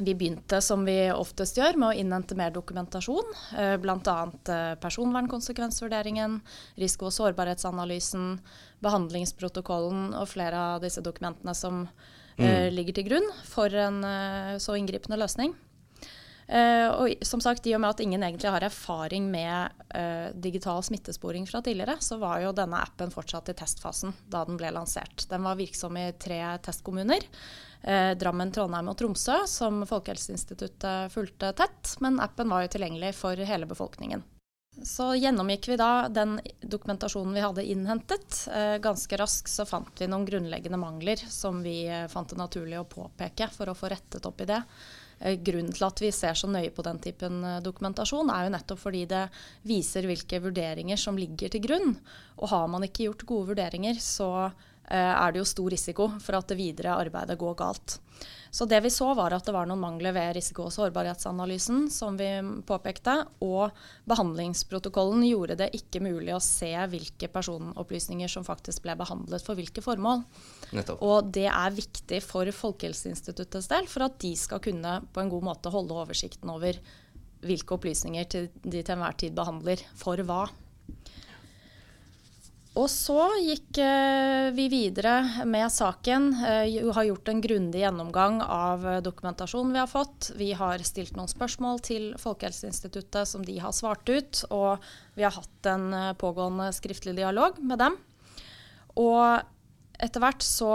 Vi 0.00 0.14
begynte 0.14 0.62
som 0.64 0.84
vi 0.86 1.10
oftest 1.12 1.58
gjør, 1.58 1.76
med 1.76 1.88
å 1.90 1.98
innhente 2.00 2.36
mer 2.38 2.54
dokumentasjon. 2.54 3.34
Eh, 3.58 3.76
Bl.a. 3.82 4.18
Eh, 4.54 4.74
personvernkonsekvensvurderingen, 4.80 6.40
risiko- 6.80 7.10
og 7.10 7.16
sårbarhetsanalysen, 7.18 8.38
behandlingsprotokollen 8.80 10.14
og 10.16 10.30
flere 10.30 10.66
av 10.76 10.86
disse 10.86 11.04
dokumentene 11.04 11.54
som 11.54 11.82
mm. 12.40 12.72
ligger 12.72 12.96
til 12.96 13.10
grunn 13.10 13.26
for 13.44 13.74
en 13.76 13.98
så 14.62 14.78
inngripende 14.78 15.18
løsning. 15.20 15.52
Uh, 16.50 16.88
og 16.98 17.12
som 17.22 17.38
sagt, 17.38 17.66
I 17.70 17.76
og 17.76 17.82
med 17.84 17.92
at 17.92 18.00
ingen 18.02 18.24
egentlig 18.26 18.50
har 18.50 18.64
erfaring 18.66 19.28
med 19.30 19.82
uh, 19.94 20.34
digital 20.34 20.82
smittesporing 20.82 21.44
fra 21.46 21.60
tidligere, 21.62 21.94
så 22.02 22.16
var 22.18 22.40
jo 22.42 22.54
denne 22.56 22.80
appen 22.82 23.12
fortsatt 23.14 23.52
i 23.52 23.54
testfasen 23.60 24.16
da 24.26 24.42
den 24.48 24.58
ble 24.58 24.72
lansert. 24.74 25.28
Den 25.30 25.46
var 25.46 25.60
virksom 25.60 25.94
i 26.00 26.08
tre 26.18 26.40
testkommuner. 26.66 27.22
Uh, 27.84 28.16
Drammen, 28.18 28.50
Trondheim 28.50 28.90
og 28.90 28.98
Tromsø, 28.98 29.44
som 29.46 29.84
Folkehelseinstituttet 29.86 31.14
fulgte 31.14 31.52
tett. 31.60 31.92
Men 32.02 32.18
appen 32.18 32.50
var 32.50 32.64
jo 32.64 32.72
tilgjengelig 32.74 33.12
for 33.20 33.38
hele 33.38 33.68
befolkningen. 33.70 34.24
Så 34.82 35.12
gjennomgikk 35.20 35.68
vi 35.70 35.76
da 35.78 36.08
den 36.10 36.38
dokumentasjonen 36.62 37.34
vi 37.36 37.42
hadde 37.44 37.64
innhentet. 37.68 38.46
ganske 38.80 39.16
raskt 39.18 39.50
så 39.50 39.66
fant 39.68 39.98
vi 39.98 40.06
noen 40.08 40.24
grunnleggende 40.24 40.78
mangler 40.80 41.20
som 41.28 41.58
vi 41.62 41.82
fant 42.08 42.30
det 42.30 42.38
naturlig 42.38 42.78
å 42.78 42.86
påpeke 42.88 43.50
for 43.52 43.68
å 43.68 43.74
få 43.76 43.90
rettet 43.92 44.28
opp 44.30 44.40
i 44.40 44.48
det. 44.48 44.62
Eh, 45.20 45.36
grunnen 45.44 45.72
til 45.76 45.84
at 45.84 46.00
vi 46.00 46.10
ser 46.16 46.38
så 46.38 46.48
nøye 46.48 46.72
på 46.72 46.84
den 46.86 47.00
typen 47.04 47.42
eh, 47.44 47.60
dokumentasjon, 47.64 48.32
er 48.32 48.46
jo 48.46 48.54
nettopp 48.54 48.80
fordi 48.80 49.04
det 49.10 49.26
viser 49.68 50.08
hvilke 50.08 50.40
vurderinger 50.40 51.00
som 51.00 51.18
ligger 51.20 51.52
til 51.52 51.64
grunn. 51.66 51.94
Og 52.40 52.52
har 52.54 52.66
man 52.72 52.86
ikke 52.86 53.04
gjort 53.08 53.26
gode 53.28 53.52
vurderinger, 53.52 54.00
så 54.00 54.50
er 54.90 55.32
det 55.32 55.40
jo 55.42 55.48
stor 55.48 55.70
risiko 55.70 56.08
for 56.20 56.38
at 56.40 56.50
det 56.50 56.58
videre 56.58 56.98
arbeidet 56.98 57.38
går 57.38 57.54
galt. 57.60 58.00
Så 58.50 58.66
det 58.66 58.80
vi 58.82 58.90
så 58.90 59.12
var 59.14 59.30
at 59.32 59.46
det 59.46 59.54
var 59.54 59.68
noen 59.70 59.80
mangler 59.80 60.14
ved 60.14 60.34
risiko- 60.34 60.66
og 60.66 60.72
sårbarhetsanalysen, 60.74 61.84
som 61.94 62.16
vi 62.18 62.28
påpekte. 62.66 63.14
Og 63.46 63.70
behandlingsprotokollen 64.10 65.22
gjorde 65.28 65.56
det 65.60 65.70
ikke 65.78 66.02
mulig 66.02 66.34
å 66.34 66.42
se 66.42 66.72
hvilke 66.90 67.30
personopplysninger 67.30 68.30
som 68.30 68.46
faktisk 68.46 68.82
ble 68.86 68.96
behandlet 68.98 69.46
for 69.46 69.58
hvilke 69.58 69.84
formål. 69.84 70.24
Nettopp. 70.74 71.04
Og 71.06 71.30
det 71.30 71.46
er 71.46 71.76
viktig 71.76 72.18
for 72.26 72.50
Folkehelseinstituttets 72.50 73.70
del, 73.70 73.86
for 73.90 74.08
at 74.08 74.18
de 74.22 74.34
skal 74.38 74.62
kunne 74.64 74.98
på 75.14 75.22
en 75.22 75.30
god 75.30 75.46
måte 75.52 75.72
holde 75.72 75.94
oversikten 75.94 76.50
over 76.50 76.82
hvilke 77.46 77.78
opplysninger 77.78 78.26
de 78.34 78.48
til 78.82 78.96
enhver 78.96 79.16
tid 79.16 79.38
behandler 79.38 79.80
for 79.96 80.20
hva. 80.26 80.42
Og 82.80 82.86
så 82.88 83.18
gikk 83.42 83.76
eh, 83.82 84.48
vi 84.56 84.64
videre 84.72 85.44
med 85.44 85.68
saken. 85.74 86.30
Vi 86.40 86.92
har 86.96 87.04
gjort 87.04 87.28
en 87.28 87.42
grundig 87.44 87.82
gjennomgang 87.82 88.38
av 88.40 88.86
eh, 88.88 89.02
dokumentasjonen 89.04 89.74
vi 89.74 89.82
har 89.82 89.90
fått. 89.90 90.30
Vi 90.38 90.52
har 90.56 90.80
stilt 90.88 91.18
noen 91.18 91.28
spørsmål 91.28 91.82
til 91.84 92.06
Folkehelseinstituttet 92.22 93.28
som 93.28 93.44
de 93.44 93.58
har 93.60 93.76
svart 93.76 94.08
ut. 94.08 94.44
Og 94.48 94.80
vi 95.18 95.26
har 95.26 95.36
hatt 95.36 95.68
en 95.68 95.92
eh, 95.92 96.14
pågående 96.16 96.70
skriftlig 96.72 97.18
dialog 97.20 97.60
med 97.60 97.82
dem. 97.82 98.00
Og 98.96 100.00
etter 100.00 100.24
hvert 100.24 100.46
så 100.46 100.72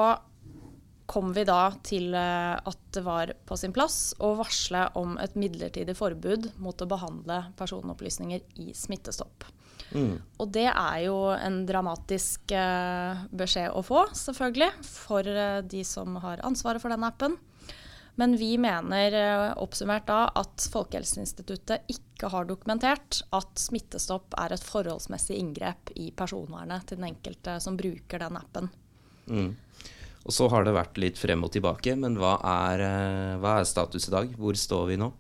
kom 1.09 1.33
vi 1.33 1.45
da 1.47 1.71
til 1.85 2.13
eh, 2.13 2.53
at 2.53 2.81
det 2.93 3.05
var 3.05 3.33
på 3.49 3.57
sin 3.57 3.73
plass 3.73 4.13
å 4.21 4.35
varsle 4.37 4.87
om 4.99 5.17
et 5.21 5.33
midlertidig 5.39 5.97
forbud 5.97 6.51
mot 6.61 6.81
å 6.81 6.89
behandle 6.89 7.45
personopplysninger 7.57 8.61
i 8.61 8.73
Smittestopp. 8.77 9.54
Mm. 9.93 10.15
Og 10.41 10.51
det 10.55 10.67
er 10.71 10.99
jo 11.05 11.17
en 11.35 11.61
dramatisk 11.67 12.51
eh, 12.55 13.25
beskjed 13.35 13.75
å 13.75 13.83
få, 13.85 14.07
selvfølgelig, 14.17 14.71
for 14.87 15.27
eh, 15.29 15.59
de 15.61 15.83
som 15.87 16.17
har 16.23 16.43
ansvaret 16.47 16.81
for 16.83 16.93
den 16.93 17.05
appen. 17.05 17.37
Men 18.15 18.37
vi 18.39 18.53
mener 18.57 19.15
eh, 19.19 19.51
oppsummert 19.59 20.07
da 20.07 20.21
at 20.39 20.67
Folkehelseinstituttet 20.71 21.91
ikke 21.91 22.31
har 22.31 22.47
dokumentert 22.47 23.21
at 23.35 23.59
Smittestopp 23.59 24.37
er 24.39 24.55
et 24.55 24.63
forholdsmessig 24.63 25.37
inngrep 25.39 25.91
i 25.99 26.09
personvernet 26.15 26.87
til 26.87 27.01
den 27.01 27.09
enkelte 27.11 27.59
som 27.63 27.77
bruker 27.79 28.23
den 28.23 28.39
appen. 28.39 28.71
Mm. 29.27 29.51
Og 30.25 30.33
så 30.33 30.47
har 30.49 30.65
det 30.65 30.73
vært 30.73 30.97
litt 31.01 31.19
frem 31.21 31.43
og 31.45 31.51
tilbake, 31.53 31.93
men 31.99 32.15
hva 32.17 32.37
er, 32.39 32.81
eh, 32.87 33.35
hva 33.41 33.59
er 33.59 33.69
status 33.69 34.07
i 34.07 34.15
dag? 34.15 34.31
Hvor 34.39 34.57
står 34.57 34.87
vi 34.89 34.97
nå? 35.01 35.11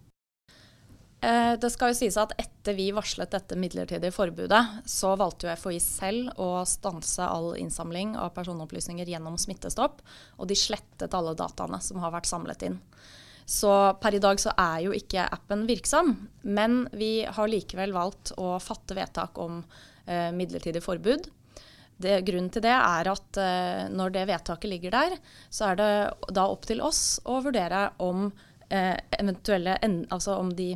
Eh, 1.21 1.53
det 1.61 1.71
skal 1.73 1.91
jo 1.91 1.99
sies 1.99 2.17
at 2.17 2.33
etter 2.39 2.54
vi 2.73 2.87
varslet 2.95 3.29
dette 3.31 3.57
midlertidige 3.59 4.13
forbudet, 4.15 4.61
så 4.89 5.13
valgte 5.19 5.45
jo 5.45 5.55
FHI 5.59 5.79
selv 5.83 6.41
å 6.41 6.63
stanse 6.65 7.21
all 7.21 7.51
innsamling 7.59 8.15
av 8.17 8.33
personopplysninger 8.33 9.05
gjennom 9.11 9.37
Smittestopp, 9.37 10.01
og 10.39 10.49
de 10.49 10.57
slettet 10.57 11.13
alle 11.13 11.35
dataene 11.37 11.77
som 11.83 12.01
har 12.01 12.15
vært 12.15 12.31
samlet 12.31 12.65
inn. 12.65 12.79
Så 13.45 13.93
per 14.01 14.17
i 14.17 14.21
dag 14.21 14.39
så 14.41 14.55
er 14.57 14.79
jo 14.87 14.93
ikke 14.97 15.27
appen 15.29 15.67
virksom, 15.69 16.15
men 16.41 16.87
vi 16.97 17.27
har 17.29 17.51
likevel 17.51 17.93
valgt 17.93 18.33
å 18.41 18.55
fatte 18.57 18.97
vedtak 18.97 19.37
om 19.37 19.59
eh, 20.07 20.31
midlertidig 20.33 20.81
forbud. 20.81 21.29
Det, 22.01 22.17
grunnen 22.27 22.49
til 22.51 22.65
det 22.65 22.73
er 22.73 23.07
at 23.07 23.39
eh, 23.39 23.85
når 23.93 24.17
det 24.17 24.25
vedtaket 24.31 24.71
ligger 24.71 24.95
der, 24.97 25.15
så 25.53 25.69
er 25.69 25.79
det 25.79 25.91
da 26.33 26.49
opp 26.49 26.65
til 26.67 26.81
oss 26.83 27.21
å 27.23 27.37
vurdere 27.45 27.87
om 28.03 28.31
eh, 28.73 28.97
eventuelle 29.19 29.77
en, 29.85 30.01
altså 30.09 30.39
om 30.41 30.49
de 30.57 30.73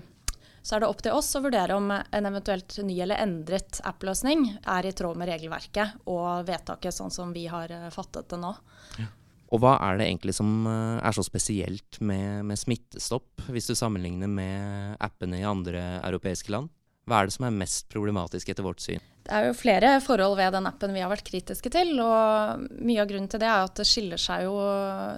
så 0.61 0.75
er 0.75 0.83
det 0.83 0.89
opp 0.89 1.03
til 1.03 1.15
oss 1.15 1.31
å 1.37 1.43
vurdere 1.43 1.77
om 1.77 1.91
en 1.91 2.29
eventuelt 2.29 2.77
ny 2.85 2.97
eller 3.03 3.21
endret 3.23 3.79
app-løsning 3.87 4.45
er 4.63 4.87
i 4.87 4.93
tråd 4.95 5.19
med 5.19 5.31
regelverket 5.31 6.03
og 6.09 6.47
vedtaket 6.49 6.95
sånn 6.95 7.13
som 7.13 7.33
vi 7.35 7.47
har 7.51 7.71
eh, 7.73 7.89
fattet 7.93 8.29
det 8.31 8.41
nå. 8.41 8.53
Ja. 8.99 9.07
Og 9.49 9.63
hva 9.63 9.77
er 9.81 9.97
det 9.97 10.09
egentlig 10.09 10.35
som 10.37 10.67
eh, 10.69 10.99
er 11.01 11.15
så 11.15 11.25
spesielt 11.25 12.01
med, 12.05 12.45
med, 12.45 12.59
Smittestopp, 12.59 13.47
hvis 13.49 13.69
du 13.69 13.75
sammenligner 13.77 14.29
med 14.29 14.97
appene 15.01 15.41
i 15.41 15.47
andre 15.47 16.01
europeiske 16.03 16.53
land? 16.53 16.69
Hva 17.09 17.21
er 17.21 17.29
det 17.29 17.37
som 17.37 17.47
er 17.47 17.55
mest 17.57 17.89
problematisk 17.89 18.51
etter 18.51 18.65
vårt 18.65 18.83
syn? 18.83 19.01
Det 19.29 19.37
er 19.37 19.45
jo 19.45 19.53
flere 19.53 19.89
forhold 20.01 20.39
ved 20.39 20.55
den 20.55 20.65
appen 20.65 20.93
vi 20.95 21.01
har 21.03 21.11
vært 21.11 21.27
kritiske 21.27 21.69
til. 21.69 21.91
og 22.01 22.63
Mye 22.81 23.03
av 23.03 23.09
grunnen 23.11 23.29
til 23.29 23.41
det 23.43 23.45
er 23.45 23.67
at 23.67 23.75
det 23.77 23.85
skiller 23.85 24.17
seg 24.17 24.47
jo, 24.47 24.55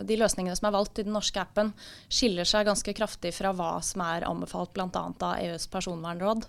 de 0.03 0.17
løsningene 0.19 0.57
som 0.59 0.67
er 0.67 0.75
valgt 0.75 0.99
i 0.99 1.05
den 1.07 1.15
norske 1.15 1.39
appen, 1.39 1.71
skiller 2.11 2.49
seg 2.49 2.67
ganske 2.67 2.91
kraftig 2.97 3.31
fra 3.37 3.53
hva 3.55 3.77
som 3.79 4.03
er 4.03 4.27
anbefalt 4.27 4.75
bl.a. 4.75 4.89
av 4.91 5.39
EUs 5.39 5.69
personvernråd. 5.71 6.43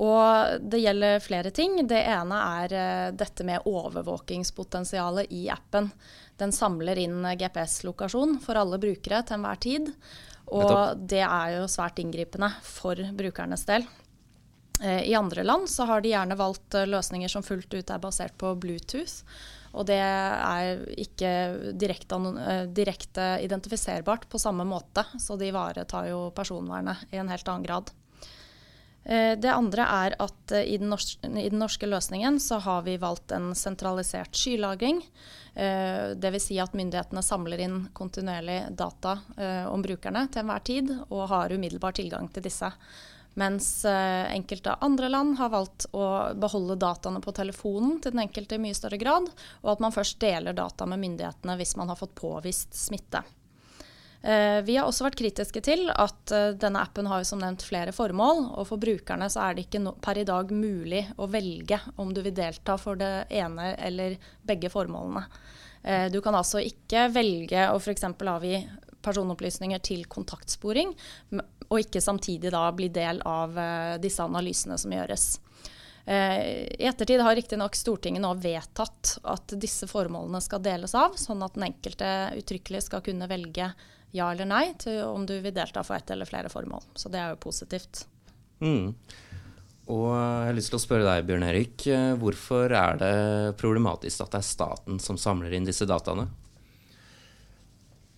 Og 0.00 0.64
det 0.72 0.80
gjelder 0.80 1.20
flere 1.20 1.52
ting. 1.52 1.76
Det 1.84 2.00
ene 2.08 2.40
er 2.64 2.72
uh, 2.72 3.14
dette 3.20 3.44
med 3.44 3.68
overvåkingspotensialet 3.68 5.28
i 5.36 5.44
appen. 5.52 5.92
Den 6.40 6.56
samler 6.56 6.96
inn 7.04 7.20
GPS-lokasjon 7.36 8.38
for 8.40 8.56
alle 8.56 8.80
brukere 8.80 9.20
til 9.28 9.36
enhver 9.36 9.60
tid. 9.60 9.92
Og 10.52 11.04
det 11.08 11.20
er 11.20 11.58
jo 11.58 11.68
svært 11.68 12.00
inngripende 12.00 12.48
for 12.64 12.96
brukernes 13.20 13.68
del. 13.68 13.84
Eh, 14.82 15.02
I 15.02 15.14
andre 15.14 15.44
land 15.44 15.70
så 15.70 15.84
har 15.84 16.00
de 16.00 16.10
gjerne 16.10 16.36
valgt 16.36 16.74
eh, 16.74 16.88
løsninger 16.90 17.30
som 17.30 17.44
fullt 17.46 17.74
ut 17.74 17.90
er 17.90 18.02
basert 18.02 18.34
på 18.38 18.54
Bluetooth. 18.58 19.22
Og 19.72 19.86
det 19.88 20.00
er 20.02 20.82
ikke 21.00 21.30
direkte, 21.78 22.18
eh, 22.42 22.64
direkte 22.66 23.28
identifiserbart 23.44 24.26
på 24.28 24.40
samme 24.42 24.66
måte, 24.68 25.06
så 25.22 25.38
de 25.38 25.52
ivaretar 25.52 26.10
jo 26.10 26.24
personvernet 26.34 27.06
i 27.12 27.20
en 27.22 27.30
helt 27.30 27.48
annen 27.48 27.68
grad. 27.68 27.94
Det 29.02 29.50
andre 29.50 29.82
er 29.82 30.14
at 30.22 30.52
i 30.54 30.76
den, 30.78 30.92
norske, 30.92 31.26
i 31.26 31.48
den, 31.50 31.58
norske, 31.58 31.88
løsningen 31.90 32.36
så 32.38 32.60
har 32.62 32.84
vi 32.86 32.92
valgt 33.02 33.32
en 33.34 33.48
sentralisert 33.58 34.38
skylagring. 34.38 35.00
Dvs. 36.22 36.44
Si 36.44 36.60
at 36.62 36.76
myndighetene 36.78 37.24
samler 37.26 37.64
inn 37.64 37.80
kontinuerlig 37.98 38.60
data 38.78 39.16
om 39.74 39.82
brukerne 39.82 40.28
til 40.30 40.44
enhver 40.44 40.62
tid, 40.62 40.94
og 41.08 41.26
har 41.34 41.50
umiddelbar 41.50 41.98
tilgang 41.98 42.30
til 42.30 42.46
disse. 42.46 42.70
Mens 43.34 43.84
eh, 43.88 44.34
enkelte 44.34 44.74
andre 44.84 45.08
land 45.08 45.38
har 45.38 45.52
valgt 45.52 45.86
å 45.96 46.06
beholde 46.36 46.76
dataene 46.76 47.22
på 47.24 47.32
telefonen 47.32 47.96
til 48.02 48.12
den 48.12 48.26
enkelte 48.26 48.58
i 48.58 48.60
mye 48.60 48.76
større 48.76 49.00
grad, 49.00 49.30
og 49.62 49.70
at 49.72 49.84
man 49.84 49.94
først 49.94 50.18
deler 50.20 50.56
data 50.56 50.88
med 50.88 51.00
myndighetene 51.00 51.56
hvis 51.60 51.76
man 51.80 51.92
har 51.92 52.00
fått 52.00 52.14
påvist 52.18 52.76
smitte. 52.76 53.22
Eh, 54.22 54.60
vi 54.62 54.76
har 54.76 54.86
også 54.86 55.08
vært 55.08 55.18
kritiske 55.18 55.64
til 55.64 55.88
at 55.90 56.34
eh, 56.34 56.52
denne 56.60 56.84
appen 56.84 57.08
har 57.10 57.24
som 57.26 57.40
nevnt 57.40 57.64
flere 57.66 57.94
formål. 57.96 58.44
Og 58.60 58.68
for 58.68 58.82
brukerne 58.82 59.30
så 59.32 59.46
er 59.46 59.56
det 59.56 59.66
ikke 59.66 59.96
per 60.04 60.20
i 60.20 60.28
dag 60.28 60.52
mulig 60.52 61.06
å 61.16 61.26
velge 61.32 61.80
om 61.96 62.12
du 62.12 62.20
vil 62.22 62.36
delta 62.36 62.76
for 62.78 63.00
det 63.00 63.30
ene 63.32 63.72
eller 63.80 64.20
begge 64.46 64.70
formålene. 64.72 65.26
Du 66.14 66.20
kan 66.22 66.36
altså 66.38 66.60
ikke 66.62 67.08
velge 67.10 67.64
å 67.72 67.80
f.eks. 67.80 68.04
avgi 68.06 68.60
personopplysninger 69.04 69.82
til 69.84 70.04
kontaktsporing, 70.10 70.92
og 71.68 71.78
ikke 71.80 72.02
samtidig 72.04 72.52
da 72.54 72.66
bli 72.76 72.90
del 72.92 73.22
av 73.28 73.56
uh, 73.56 73.96
disse 74.02 74.24
analysene 74.24 74.78
som 74.80 74.94
gjøres. 74.94 75.26
Uh, 76.02 76.38
I 76.78 76.88
ettertid 76.90 77.22
har 77.22 77.36
riktignok 77.38 77.78
Stortinget 77.78 78.24
nå 78.24 78.34
vedtatt 78.42 79.16
at 79.22 79.56
disse 79.62 79.86
formålene 79.90 80.42
skal 80.42 80.62
deles 80.64 80.96
av, 80.98 81.18
sånn 81.20 81.42
at 81.46 81.58
den 81.58 81.68
enkelte 81.70 82.12
uttrykkelig 82.40 82.86
skal 82.88 83.04
kunne 83.06 83.30
velge 83.30 83.72
ja 84.12 84.28
eller 84.28 84.48
nei 84.48 84.66
til 84.80 85.00
om 85.06 85.24
du 85.26 85.38
vil 85.40 85.54
delta 85.56 85.82
for 85.86 85.96
ett 85.96 86.10
eller 86.12 86.28
flere 86.28 86.52
formål. 86.52 86.84
Så 86.94 87.08
det 87.08 87.20
er 87.22 87.32
jo 87.32 87.44
positivt. 87.46 88.04
Mm. 88.60 88.92
Og 89.90 90.08
jeg 90.14 90.46
har 90.46 90.56
lyst 90.56 90.70
til 90.70 90.78
å 90.78 90.82
spørre 90.82 91.06
deg, 91.08 91.24
Bjørn 91.26 91.46
Erik. 91.48 91.86
Eh, 91.90 92.12
hvorfor 92.20 92.70
er 92.76 93.00
det 93.00 93.16
problematisk 93.60 94.22
at 94.22 94.36
det 94.36 94.42
er 94.42 94.46
staten 94.46 95.00
som 95.02 95.18
samler 95.18 95.56
inn 95.56 95.66
disse 95.66 95.88
dataene? 95.88 96.28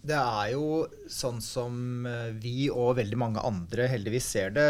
Det 0.04 0.16
er 0.16 0.50
jo 0.52 0.84
sånn 1.08 1.40
som 1.40 2.04
eh, 2.08 2.34
vi 2.36 2.68
og 2.68 2.98
veldig 2.98 3.18
mange 3.20 3.44
andre 3.44 3.88
heldigvis 3.88 4.26
ser 4.36 4.52
det, 4.52 4.68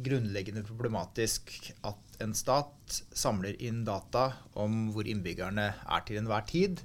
grunnleggende 0.00 0.62
problematisk 0.64 1.50
at 1.84 2.22
en 2.24 2.32
stat 2.36 3.00
samler 3.12 3.58
inn 3.60 3.82
data 3.84 4.30
om 4.60 4.86
hvor 4.94 5.08
innbyggerne 5.08 5.66
er 5.68 6.06
til 6.08 6.20
enhver 6.20 6.46
tid. 6.48 6.80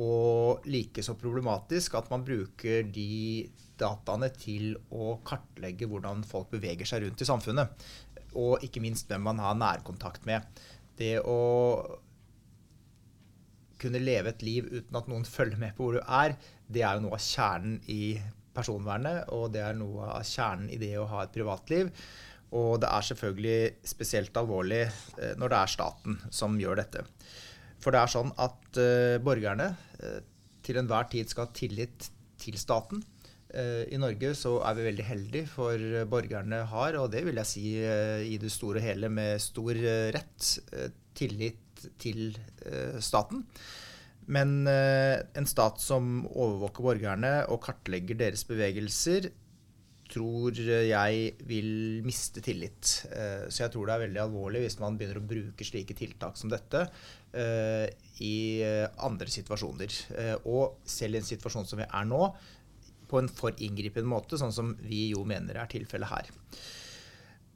Og 0.00 0.64
like 0.66 1.04
så 1.04 1.14
problematisk 1.18 1.98
at 1.98 2.08
man 2.10 2.24
bruker 2.26 2.88
de 2.94 3.50
dataene 3.78 4.30
til 4.32 4.74
å 4.94 5.18
kartlegge 5.26 5.88
hvordan 5.90 6.24
folk 6.26 6.48
beveger 6.54 6.88
seg 6.88 7.04
rundt 7.04 7.20
i 7.20 7.28
samfunnet. 7.28 7.86
Og 8.40 8.64
ikke 8.66 8.82
minst 8.82 9.10
hvem 9.10 9.28
man 9.28 9.42
har 9.42 9.58
nærkontakt 9.58 10.24
med. 10.26 10.46
Det 10.98 11.18
å 11.20 11.38
kunne 13.80 14.02
leve 14.02 14.32
et 14.32 14.44
liv 14.46 14.68
uten 14.70 14.98
at 14.98 15.10
noen 15.10 15.26
følger 15.28 15.60
med 15.60 15.74
på 15.76 15.86
hvor 15.86 15.98
du 15.98 16.02
er, 16.04 16.36
det 16.70 16.82
er 16.82 16.96
jo 16.96 17.06
noe 17.06 17.18
av 17.18 17.24
kjernen 17.24 17.78
i 17.92 18.16
personvernet, 18.54 19.30
og 19.34 19.50
det 19.54 19.64
er 19.64 19.76
noe 19.78 20.12
av 20.14 20.26
kjernen 20.26 20.70
i 20.72 20.78
det 20.80 20.94
å 21.00 21.08
ha 21.10 21.24
et 21.24 21.34
privatliv. 21.34 21.90
Og 22.54 22.76
det 22.82 22.90
er 22.90 23.06
selvfølgelig 23.08 23.88
spesielt 23.90 24.36
alvorlig 24.38 24.84
eh, 24.84 25.32
når 25.40 25.50
det 25.50 25.58
er 25.58 25.72
staten 25.72 26.20
som 26.30 26.54
gjør 26.60 26.78
dette. 26.84 27.02
For 27.82 27.94
det 27.94 28.00
er 28.00 28.12
sånn 28.12 28.30
at 28.40 28.78
uh, 28.80 29.18
borgerne 29.20 29.66
uh, 29.74 30.20
til 30.64 30.78
enhver 30.80 31.10
tid 31.12 31.28
skal 31.28 31.48
ha 31.48 31.56
tillit 31.56 32.06
til 32.40 32.56
staten. 32.60 33.02
I 33.54 33.98
Norge 34.02 34.32
så 34.34 34.56
er 34.66 34.74
vi 34.74 34.86
veldig 34.88 35.04
heldige, 35.06 35.46
for 35.46 35.78
borgerne 36.10 36.64
har, 36.66 36.96
og 36.98 37.12
det 37.12 37.20
vil 37.22 37.36
jeg 37.38 37.46
si 37.46 37.68
i 37.78 38.38
det 38.42 38.48
store 38.50 38.80
og 38.80 38.82
hele 38.82 39.10
med 39.14 39.38
stor 39.38 39.78
rett, 40.16 40.48
tillit 41.14 41.63
til 42.00 42.36
staten. 43.02 43.44
Men 44.32 44.66
eh, 44.70 45.20
en 45.36 45.48
stat 45.48 45.80
som 45.82 46.24
overvåker 46.30 46.86
borgerne 46.86 47.32
og 47.52 47.60
kartlegger 47.66 48.18
deres 48.20 48.44
bevegelser, 48.48 49.30
tror 50.14 50.58
jeg 50.60 51.30
vil 51.48 52.02
miste 52.04 52.42
tillit. 52.44 52.92
Eh, 53.10 53.46
så 53.48 53.64
jeg 53.64 53.74
tror 53.74 53.88
det 53.88 53.94
er 53.94 54.04
veldig 54.06 54.22
alvorlig 54.24 54.64
hvis 54.64 54.78
man 54.80 54.96
begynner 55.00 55.20
å 55.20 55.28
bruke 55.28 55.66
slike 55.66 55.96
tiltak 55.98 56.38
som 56.40 56.52
dette 56.52 56.86
eh, 57.36 57.88
i 58.24 58.36
andre 59.04 59.28
situasjoner. 59.32 59.98
Og 60.48 60.78
selv 60.88 61.18
i 61.18 61.22
en 61.22 61.32
situasjon 61.32 61.68
som 61.68 61.82
vi 61.82 61.88
er 61.88 62.08
nå, 62.08 62.28
på 63.10 63.20
en 63.20 63.28
for 63.28 63.56
inngripende 63.62 64.08
måte, 64.08 64.38
sånn 64.40 64.54
som 64.54 64.72
vi 64.80 65.10
jo 65.10 65.26
mener 65.28 65.58
er 65.60 65.68
tilfellet 65.70 66.08
her. 66.08 66.30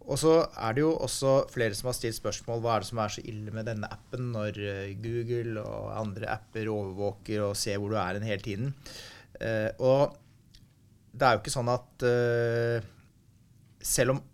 Og 0.08 0.16
så 0.16 0.32
er 0.56 0.76
det 0.76 0.84
jo 0.84 0.94
også 0.96 1.32
flere 1.52 1.76
som 1.76 1.90
har 1.90 1.96
stilt 1.98 2.16
spørsmål 2.16 2.62
hva 2.64 2.76
er 2.76 2.84
det 2.84 2.88
som 2.88 3.00
er 3.02 3.12
så 3.12 3.24
ille 3.28 3.52
med 3.52 3.68
denne 3.68 3.90
appen 3.92 4.30
når 4.32 4.60
eh, 4.62 4.94
Google 5.04 5.60
og 5.60 5.90
andre 6.00 6.30
apper 6.32 6.70
overvåker 6.72 7.44
og 7.44 7.58
ser 7.60 7.76
hvor 7.80 7.92
du 7.92 7.98
er 8.00 8.20
hele 8.24 8.44
tiden. 8.44 8.72
Uh, 9.38 9.70
og 9.84 10.16
det 11.14 11.26
er 11.26 11.36
jo 11.36 11.42
ikke 11.42 11.52
sånn 11.52 11.68
at 11.70 12.04
uh, 12.08 12.88
selv 13.84 14.16
om 14.16 14.24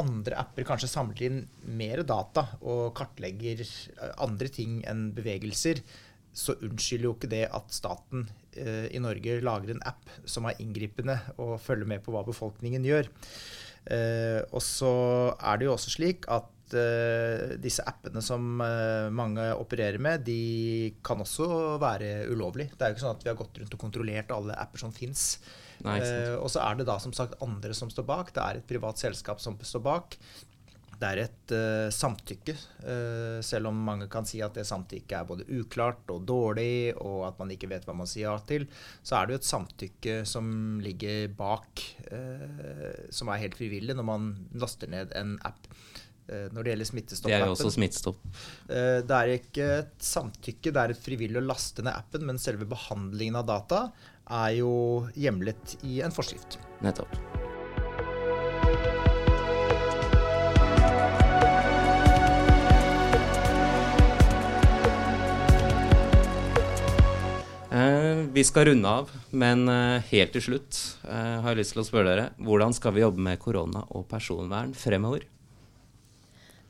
andre 0.00 0.38
apper 0.40 0.64
kanskje 0.66 0.88
samler 0.90 1.26
inn 1.26 1.42
mer 1.78 2.00
data 2.06 2.46
og 2.62 2.94
kartlegger 2.96 3.60
andre 4.24 4.48
ting 4.54 4.80
enn 4.88 5.10
bevegelser, 5.14 5.82
så 6.34 6.56
unnskylder 6.56 7.06
jo 7.06 7.12
ikke 7.14 7.30
det 7.30 7.44
at 7.58 7.74
staten 7.74 8.24
uh, 8.24 8.86
i 8.88 9.02
Norge 9.02 9.36
lager 9.44 9.74
en 9.74 9.84
app 9.86 10.08
som 10.30 10.48
er 10.48 10.62
inngripende 10.62 11.18
og 11.36 11.58
følger 11.62 11.90
med 11.90 12.06
på 12.06 12.14
hva 12.14 12.24
befolkningen 12.26 12.86
gjør. 12.86 13.10
Eh, 13.90 14.40
og 14.50 14.62
så 14.64 14.92
er 15.36 15.60
det 15.60 15.68
jo 15.68 15.76
også 15.76 15.96
slik 15.98 16.28
at 16.32 16.50
disse 17.62 17.84
appene 17.86 18.18
som 18.24 18.56
mange 19.14 19.42
opererer 19.60 20.00
med, 20.02 20.24
de 20.26 20.94
kan 21.06 21.20
også 21.22 21.76
være 21.78 22.24
ulovlige. 22.32 22.72
Det 22.72 22.82
er 22.82 22.90
jo 22.90 22.96
ikke 22.96 23.02
sånn 23.04 23.18
at 23.20 23.22
vi 23.22 23.30
har 23.30 23.36
gått 23.38 23.60
rundt 23.60 23.76
og 23.76 23.82
kontrollert 23.84 24.32
alle 24.34 24.56
apper 24.58 24.82
som 24.82 24.94
fins. 24.96 25.36
og 25.84 26.48
så 26.50 26.64
er 26.64 26.80
det 26.80 26.88
da 26.88 26.96
som 27.04 27.14
sagt 27.14 27.36
andre 27.44 27.76
som 27.78 27.92
står 27.92 28.08
bak. 28.08 28.32
Det 28.34 28.42
er 28.42 28.58
et 28.58 28.66
privat 28.66 28.98
selskap 28.98 29.44
som 29.44 29.60
står 29.60 29.84
bak 29.86 30.18
det 31.00 31.10
er 31.10 31.20
et 31.24 31.54
uh, 31.54 31.88
samtykke. 31.92 32.54
Uh, 32.84 33.38
selv 33.44 33.70
om 33.70 33.80
mange 33.86 34.08
kan 34.12 34.26
si 34.28 34.40
at 34.44 34.56
det 34.56 34.66
samtykket 34.68 35.16
er 35.18 35.28
både 35.28 35.46
uklart 35.58 36.10
og 36.14 36.24
dårlig, 36.28 36.94
og 37.00 37.26
at 37.28 37.40
man 37.40 37.52
ikke 37.54 37.70
vet 37.72 37.86
hva 37.88 37.96
man 37.96 38.10
sier 38.10 38.28
ja 38.28 38.36
til, 38.48 38.66
så 39.02 39.18
er 39.18 39.26
det 39.26 39.36
jo 39.36 39.42
et 39.42 39.50
samtykke 39.50 40.16
som 40.28 40.48
ligger 40.84 41.28
bak, 41.36 41.84
uh, 42.12 43.10
som 43.14 43.32
er 43.32 43.44
helt 43.44 43.58
frivillig 43.58 43.96
når 43.98 44.08
man 44.08 44.32
laster 44.60 44.90
ned 44.90 45.14
en 45.18 45.38
app. 45.44 45.68
Når 46.24 46.64
det 46.64 46.70
gjelder 46.72 46.88
smittestopp 46.88 47.28
Det 47.28 47.34
er 47.36 47.42
jo 47.44 47.52
også 47.52 47.72
smittestopp. 47.74 48.22
Det 48.64 49.16
er 49.18 49.32
ikke 49.34 49.66
et 49.82 50.06
samtykke, 50.08 50.72
det 50.72 50.80
er 50.80 50.94
et 50.94 51.02
frivillig 51.04 51.36
å 51.36 51.44
laste 51.44 51.84
ned 51.84 51.92
appen, 51.92 52.24
men 52.24 52.40
selve 52.40 52.64
behandlingen 52.70 53.36
av 53.42 53.44
data 53.52 53.84
er 54.32 54.56
jo 54.62 54.72
hjemlet 55.20 55.76
i 55.84 56.00
en 56.00 56.16
forskrift. 56.16 56.56
Nettopp. 56.80 57.20
Vi 68.34 68.42
skal 68.44 68.64
runde 68.64 68.88
av, 68.88 69.10
men 69.30 69.68
eh, 69.70 70.02
helt 70.08 70.32
til 70.34 70.42
slutt 70.42 70.78
uh, 71.06 71.38
har 71.44 71.52
jeg 71.52 71.60
lyst 71.60 71.76
til 71.76 71.82
å 71.84 71.86
spørre 71.86 72.08
dere 72.08 72.24
hvordan 72.42 72.72
skal 72.74 72.96
vi 72.96 73.04
jobbe 73.04 73.22
med 73.22 73.38
korona 73.38 73.84
og 73.94 74.08
personvern 74.10 74.72
fremover? 74.74 75.22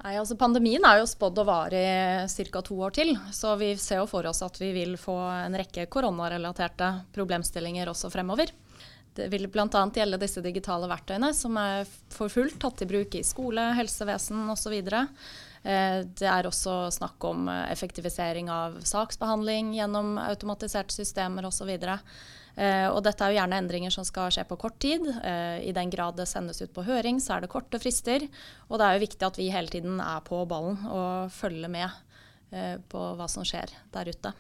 Nei, 0.02 0.12
altså 0.20 0.36
Pandemien 0.36 0.84
er 0.84 1.00
jo 1.00 1.06
spådd 1.08 1.40
å 1.40 1.46
vare 1.48 1.80
i 1.80 2.44
ca. 2.52 2.60
to 2.60 2.76
år 2.84 2.92
til. 2.98 3.14
Så 3.32 3.54
vi 3.56 3.70
ser 3.80 4.02
jo 4.02 4.10
for 4.10 4.28
oss 4.28 4.42
at 4.44 4.60
vi 4.60 4.74
vil 4.76 4.98
få 5.00 5.16
en 5.32 5.56
rekke 5.56 5.86
koronarelaterte 5.88 6.90
problemstillinger 7.16 7.88
også 7.88 8.12
fremover. 8.12 8.52
Det 9.16 9.30
vil 9.32 9.48
bl.a. 9.48 9.64
gjelde 9.72 10.20
disse 10.20 10.44
digitale 10.44 10.90
verktøyene 10.90 11.32
som 11.32 11.56
er 11.56 11.88
for 12.12 12.28
fullt 12.28 12.60
tatt 12.60 12.84
i 12.84 12.90
bruk 12.92 13.16
i 13.16 13.24
skole, 13.24 13.70
helsevesen 13.78 14.44
osv. 14.52 14.76
Eh, 15.64 16.02
det 16.04 16.28
er 16.28 16.44
også 16.44 16.90
snakk 16.92 17.24
om 17.24 17.48
eh, 17.48 17.70
effektivisering 17.72 18.50
av 18.52 18.82
saksbehandling 18.84 19.72
gjennom 19.78 20.18
automatiserte 20.20 20.92
systemer 20.92 21.48
osv. 21.48 21.70
Eh, 21.72 22.88
og 22.90 23.00
dette 23.06 23.24
er 23.24 23.32
jo 23.32 23.38
gjerne 23.38 23.60
endringer 23.62 23.94
som 23.94 24.04
skal 24.04 24.28
skje 24.34 24.44
på 24.50 24.58
kort 24.60 24.76
tid. 24.84 25.08
I 25.64 25.72
den 25.74 25.92
grad 25.92 26.20
det 26.20 26.28
sendes 26.28 26.60
ut 26.60 26.74
på 26.76 26.84
høring, 26.84 27.20
så 27.20 27.38
er 27.38 27.44
det 27.44 27.52
korte 27.54 27.80
frister. 27.80 28.28
Og 28.68 28.78
det 28.78 28.86
er 28.86 28.98
jo 28.98 29.06
viktig 29.06 29.28
at 29.30 29.40
vi 29.40 29.52
hele 29.54 29.72
tiden 29.72 30.02
er 30.04 30.20
på 30.26 30.44
ballen 30.48 30.84
og 30.84 31.32
følger 31.32 31.72
med 31.72 32.02
på 32.92 33.00
hva 33.18 33.26
som 33.26 33.42
skjer 33.42 33.72
der 33.90 34.12
ute. 34.12 34.30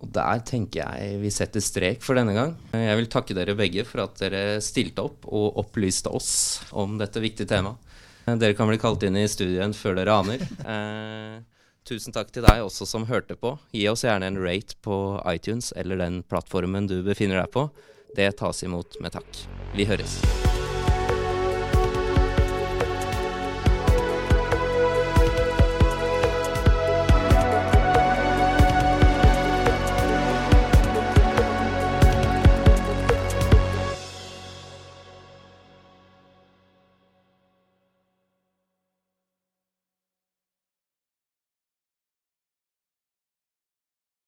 Og 0.00 0.08
der 0.14 0.40
tenker 0.46 0.84
jeg 0.84 1.18
vi 1.20 1.32
setter 1.34 1.64
strek 1.64 2.04
for 2.04 2.16
denne 2.16 2.32
gang. 2.36 2.54
Jeg 2.72 2.96
vil 3.00 3.10
takke 3.12 3.34
dere 3.36 3.56
begge 3.58 3.82
for 3.88 4.04
at 4.06 4.20
dere 4.22 4.60
stilte 4.64 5.02
opp 5.04 5.26
og 5.28 5.58
opplyste 5.60 6.12
oss 6.14 6.30
om 6.70 6.94
dette 7.00 7.20
viktige 7.20 7.50
temaet. 7.50 7.89
Dere 8.26 8.54
kan 8.54 8.68
bli 8.70 8.78
kalt 8.78 9.02
inn 9.06 9.16
i 9.18 9.28
studien 9.28 9.74
før 9.76 9.96
dere 9.98 10.18
aner. 10.20 10.44
Eh, 10.64 11.40
tusen 11.88 12.14
takk 12.14 12.30
til 12.34 12.44
deg 12.46 12.62
også 12.62 12.86
som 12.86 13.08
hørte 13.10 13.36
på. 13.38 13.56
Gi 13.74 13.86
oss 13.90 14.04
gjerne 14.06 14.30
en 14.30 14.38
rate 14.40 14.78
på 14.84 15.00
iTunes 15.32 15.72
eller 15.76 16.00
den 16.00 16.22
plattformen 16.22 16.90
du 16.90 17.00
befinner 17.06 17.42
deg 17.42 17.50
på. 17.56 17.68
Det 18.16 18.32
tas 18.42 18.64
imot 18.66 19.00
med 19.02 19.14
takk. 19.18 19.44
Vi 19.74 19.86
høres. 19.88 20.20